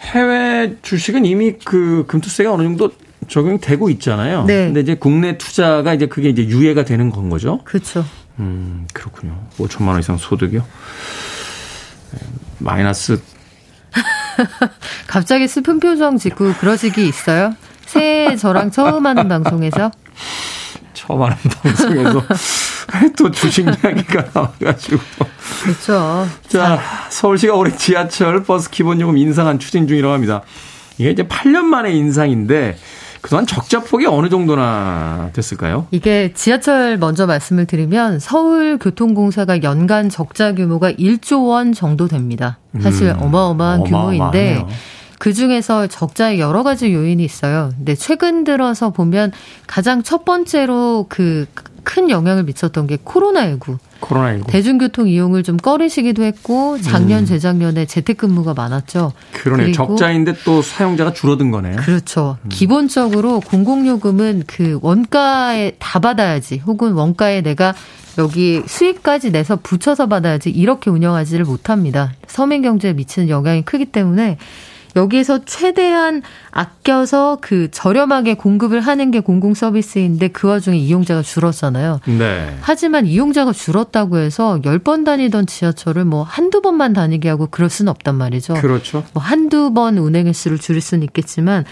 [0.00, 2.90] 해외 주식은 이미 그 금투세가 어느 정도
[3.28, 4.44] 적용이 되고 있잖아요.
[4.44, 4.66] 네.
[4.66, 7.60] 근데 이제 국내 투자가 이제 그게 이제 유예가 되는 건 거죠.
[7.64, 8.04] 그렇죠.
[8.38, 9.38] 음, 그렇군요.
[9.58, 10.60] 5천만 원 이상 소득이요.
[10.60, 12.18] 네,
[12.58, 13.20] 마이너스
[15.06, 17.54] 갑자기 슬픈 표정 짓고 그러시기 있어요?
[17.86, 19.90] 새해 저랑 처음 하는 방송에서
[20.94, 22.22] 처음 하는 방송에서
[23.16, 24.98] 또 주식 이야기가 나와가지고.
[25.62, 26.26] 그렇죠.
[26.48, 26.80] 자,
[27.10, 30.42] 서울시가 올해 지하철 버스 기본 요금 인상안 추진 중이라고 합니다.
[30.98, 32.76] 이게 이제 8년 만에 인상인데
[33.20, 35.86] 그동안 적자 폭이 어느 정도나 됐을까요?
[35.90, 42.58] 이게 지하철 먼저 말씀을 드리면 서울교통공사가 연간 적자 규모가 1조 원 정도 됩니다.
[42.82, 44.68] 사실 음, 어마어마한 규모인데 어마어마하네요.
[45.18, 47.72] 그 중에서 적자의 여러 가지 요인이 있어요.
[47.76, 49.32] 근데 최근 들어서 보면
[49.66, 51.46] 가장 첫 번째로 그
[51.84, 53.78] 큰 영향을 미쳤던 게 코로나19.
[54.00, 54.46] 코로나19.
[54.48, 59.12] 대중교통 이용을 좀 꺼리시기도 했고 작년 재작년에 재택근무가 많았죠.
[59.14, 59.30] 음.
[59.32, 59.66] 그러네요.
[59.66, 61.76] 그리고 적자인데 또 사용자가 줄어든 거네요.
[61.76, 62.38] 그렇죠.
[62.48, 67.74] 기본적으로 공공요금은 그 원가에 다 받아야지, 혹은 원가에 내가
[68.18, 72.12] 여기 수익까지 내서 붙여서 받아야지 이렇게 운영하지를 못합니다.
[72.26, 74.38] 서민 경제에 미치는 영향이 크기 때문에
[74.96, 82.00] 여기에서 최대한 아껴서 그 저렴하게 공급을 하는 게 공공 서비스인데 그 와중에 이용자가 줄었잖아요.
[82.18, 82.56] 네.
[82.60, 88.14] 하지만 이용자가 줄었다고 해서 10번 다니던 지하철을 뭐 한두 번만 다니게 하고 그럴 수는 없단
[88.14, 88.54] 말이죠.
[88.54, 89.04] 그렇죠.
[89.12, 91.64] 뭐 한두 번 운행 횟수를 줄일 수는 있겠지만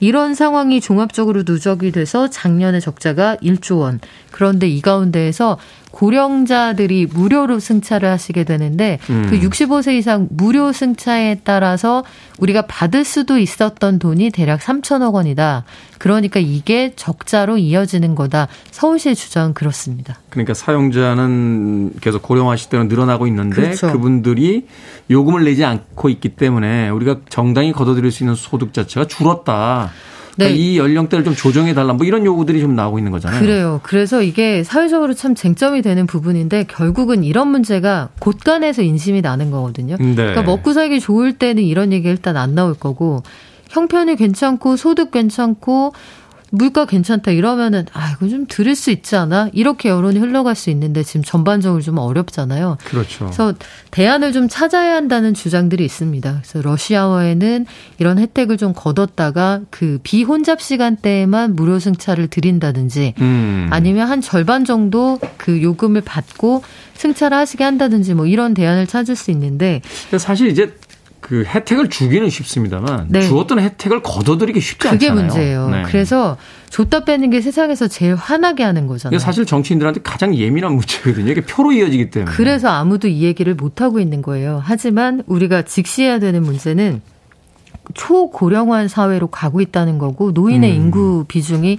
[0.00, 4.00] 이런 상황이 종합적으로 누적이 돼서 작년에 적자가 1조 원.
[4.30, 5.58] 그런데 이 가운데에서
[5.90, 9.26] 고령자들이 무료로 승차를 하시게 되는데 음.
[9.28, 12.04] 그 65세 이상 무료 승차에 따라서
[12.38, 15.64] 우리가 받을 수도 있었던 돈이 대략 3천억 원이다.
[15.98, 18.48] 그러니까 이게 적자로 이어지는 거다.
[18.70, 20.18] 서울시의 주장은 그렇습니다.
[20.30, 23.90] 그러니까 사용자는 계속 고령화 시대로 늘어나고 있는데 그렇죠.
[23.92, 24.66] 그분들이
[25.10, 29.90] 요금을 내지 않고 있기 때문에 우리가 정당히 걷어들일 수 있는 소득 자체가 줄었다.
[30.38, 30.62] 그러니까 네.
[30.62, 31.92] 이 연령대를 좀 조정해 달라.
[31.92, 33.40] 뭐 이런 요구들이 좀 나오고 있는 거잖아요.
[33.40, 33.80] 그래요.
[33.82, 39.96] 그래서 이게 사회적으로 참 쟁점이 되는 부분인데 결국은 이런 문제가 곳간에서 인심이 나는 거거든요.
[39.98, 40.14] 네.
[40.14, 43.24] 그러니까 먹고 살기 좋을 때는 이런 얘기 일단 안 나올 거고
[43.70, 45.92] 형편이 괜찮고 소득 괜찮고
[46.50, 49.50] 물가 괜찮다 이러면은 아 이거 좀 들을 수 있지 않아?
[49.52, 52.78] 이렇게 여론이 흘러갈 수 있는데 지금 전반적으로 좀 어렵잖아요.
[52.84, 53.26] 그렇죠.
[53.26, 53.54] 그래서
[53.90, 56.42] 대안을 좀 찾아야 한다는 주장들이 있습니다.
[56.42, 57.66] 그래서 러시아어에는
[57.98, 63.68] 이런 혜택을 좀 거뒀다가 그 비혼잡 시간대에만 무료 승차를 드린다든지 음.
[63.70, 66.62] 아니면 한 절반 정도 그 요금을 받고
[66.94, 69.80] 승차를 하시게 한다든지 뭐 이런 대안을 찾을 수 있는데
[70.18, 70.74] 사실 이제
[71.20, 73.22] 그 혜택을 주기는 쉽습니다만 네.
[73.22, 75.26] 주었던 혜택을 걷어들이기 쉽지 그게 않잖아요.
[75.26, 75.68] 문제예요.
[75.70, 75.82] 네.
[75.86, 76.36] 그래서
[76.70, 79.18] 줬다 빼는 게 세상에서 제일 화나게 하는 거잖아요.
[79.18, 81.30] 사실 정치인들한테 가장 예민한 문제거든요.
[81.30, 82.34] 이게 표로 이어지기 때문에.
[82.36, 84.62] 그래서 아무도 이 얘기를 못 하고 있는 거예요.
[84.64, 87.02] 하지만 우리가 직시해야 되는 문제는
[87.94, 90.76] 초고령화 사회로 가고 있다는 거고 노인의 음.
[90.76, 91.78] 인구 비중이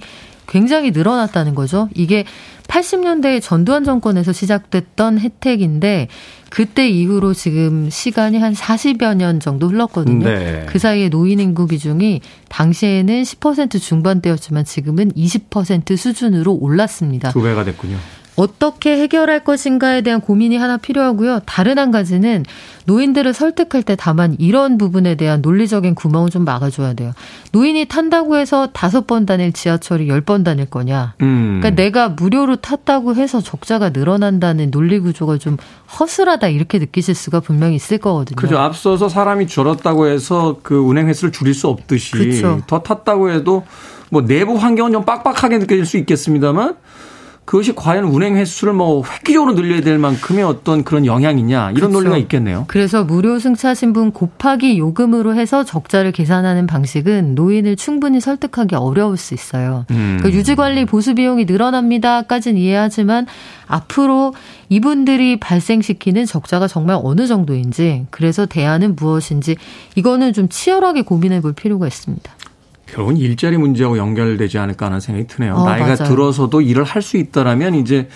[0.50, 1.88] 굉장히 늘어났다는 거죠.
[1.94, 2.24] 이게
[2.66, 6.08] 80년대 전두환 정권에서 시작됐던 혜택인데
[6.50, 10.28] 그때 이후로 지금 시간이 한 40여 년 정도 흘렀거든요.
[10.28, 10.66] 네.
[10.68, 17.30] 그 사이에 노인 인구 비중이 당시에는 10% 중반대였지만 지금은 20% 수준으로 올랐습니다.
[17.30, 17.96] 두 배가 됐군요.
[18.40, 21.40] 어떻게 해결할 것인가에 대한 고민이 하나 필요하고요.
[21.44, 22.44] 다른 한 가지는
[22.86, 27.12] 노인들을 설득할 때 다만 이런 부분에 대한 논리적인 구멍을 좀 막아줘야 돼요.
[27.52, 31.14] 노인이 탄다고 해서 다섯 번 다닐 지하철이 열 번 다닐 거냐.
[31.22, 31.60] 음.
[31.60, 35.56] 그러니까 내가 무료로 탔다고 해서 적자가 늘어난다는 논리 구조가 좀
[35.98, 38.36] 허술하다 이렇게 느끼실 수가 분명히 있을 거거든요.
[38.36, 38.58] 그죠.
[38.58, 42.60] 앞서서 사람이 줄었다고 해서 그 운행 횟수를 줄일 수 없듯이 그쵸.
[42.66, 43.64] 더 탔다고 해도
[44.10, 46.76] 뭐 내부 환경은 좀 빡빡하게 느껴질 수 있겠습니다만
[47.50, 51.98] 그것이 과연 운행 횟수를 뭐 획기적으로 늘려야 될 만큼의 어떤 그런 영향이냐 이런 그쵸.
[51.98, 52.64] 논리가 있겠네요.
[52.68, 59.34] 그래서 무료 승차 신분 곱하기 요금으로 해서 적자를 계산하는 방식은 노인을 충분히 설득하기 어려울 수
[59.34, 59.84] 있어요.
[59.90, 60.18] 음.
[60.20, 63.26] 그러니까 유지 관리 보수 비용이 늘어납니다까지는 이해하지만
[63.66, 64.32] 앞으로
[64.68, 69.56] 이분들이 발생시키는 적자가 정말 어느 정도인지 그래서 대안은 무엇인지
[69.96, 72.30] 이거는 좀 치열하게 고민해 볼 필요가 있습니다.
[72.92, 75.54] 결국은 일자리 문제하고 연결되지 않을까 하는 생각이 드네요.
[75.54, 76.04] 어, 나이가 맞아요.
[76.08, 78.08] 들어서도 일을 할 수 있다라면 이제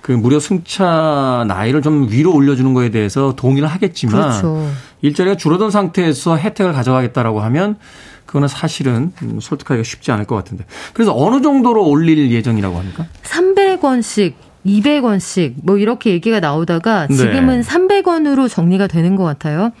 [0.00, 4.70] 그 무료 승차 나이를 좀 위로 올려주는 거에 대해서 동의를 하겠지만 그렇죠.
[5.02, 7.76] 일자리가 줄어든 상태에서 혜택을 가져가겠다라고 하면
[8.26, 10.64] 그거는 사실은 음, 설득하기가 쉽지 않을 것 같은데.
[10.92, 13.06] 그래서 어느 정도로 올릴 예정이라고 합니까?
[13.24, 14.34] 300원씩
[14.66, 17.16] 200원씩 뭐 이렇게 얘기가 나오다가 네.
[17.16, 19.72] 지금은 300원으로 정리가 되는 것 같아요.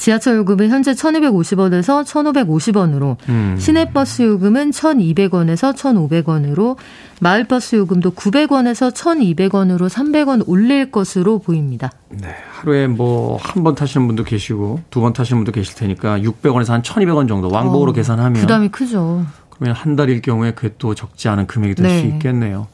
[0.00, 3.56] 지하철 요금은 현재 1,250원에서 1,550원으로, 음.
[3.58, 6.76] 시내버스 요금은 1,200원에서 1,500원으로,
[7.20, 11.92] 마을버스 요금도 900원에서 1,200원으로 300원 올릴 것으로 보입니다.
[12.08, 12.28] 네.
[12.52, 16.80] 하루에 뭐 한 번 타시는 분도 계시고 두 번 타시는 분도 계실 테니까 600원에서 한
[16.82, 19.26] 1,200원 정도 왕복으로 어, 계산하면 부담이 크죠.
[19.50, 22.08] 그러면 한 달일 경우에 그게 또 적지 않은 금액이 될수 네.
[22.14, 22.68] 있겠네요.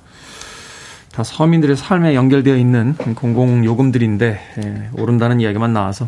[1.13, 6.05] 다 서민들의 삶에 연결되어 있는 공공 요금들인데 예, 오른다는 이야기만 나와서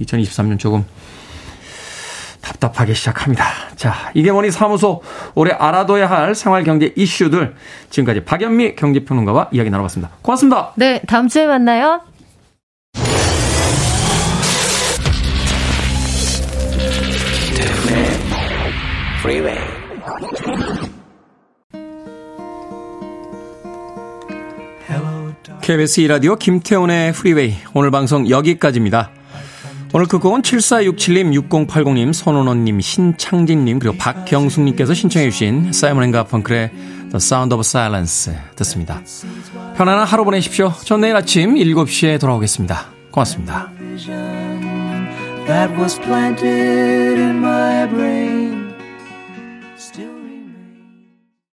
[0.00, 0.84] 2023년 조금
[2.40, 3.44] 답답하게 시작합니다.
[3.76, 5.02] 자, 이게 뭐니 사무소
[5.34, 7.54] 올해 알아둬야 할 생활 경제 이슈들
[7.90, 10.10] 지금까지 박연미 경제평론가와 이야기 나눠봤습니다.
[10.22, 10.72] 고맙습니다.
[10.76, 12.00] 네, 다음 주에 만나요.
[25.62, 29.10] KBS 2라디오 김태훈의 프리웨이 오늘 방송 여기까지입니다.
[29.92, 37.52] 오늘 끝곡은 7467님, 6080님, 손원호님, 신창진님 그리고 박경숙님께서 신청해 주신 사이먼 앤 가펑클의 The Sound
[37.52, 39.02] of Silence 듣습니다.
[39.76, 40.72] 편안한 하루 보내십시오.
[40.84, 42.86] 전 내일 아침 7시에 돌아오겠습니다.
[43.10, 43.70] 고맙습니다.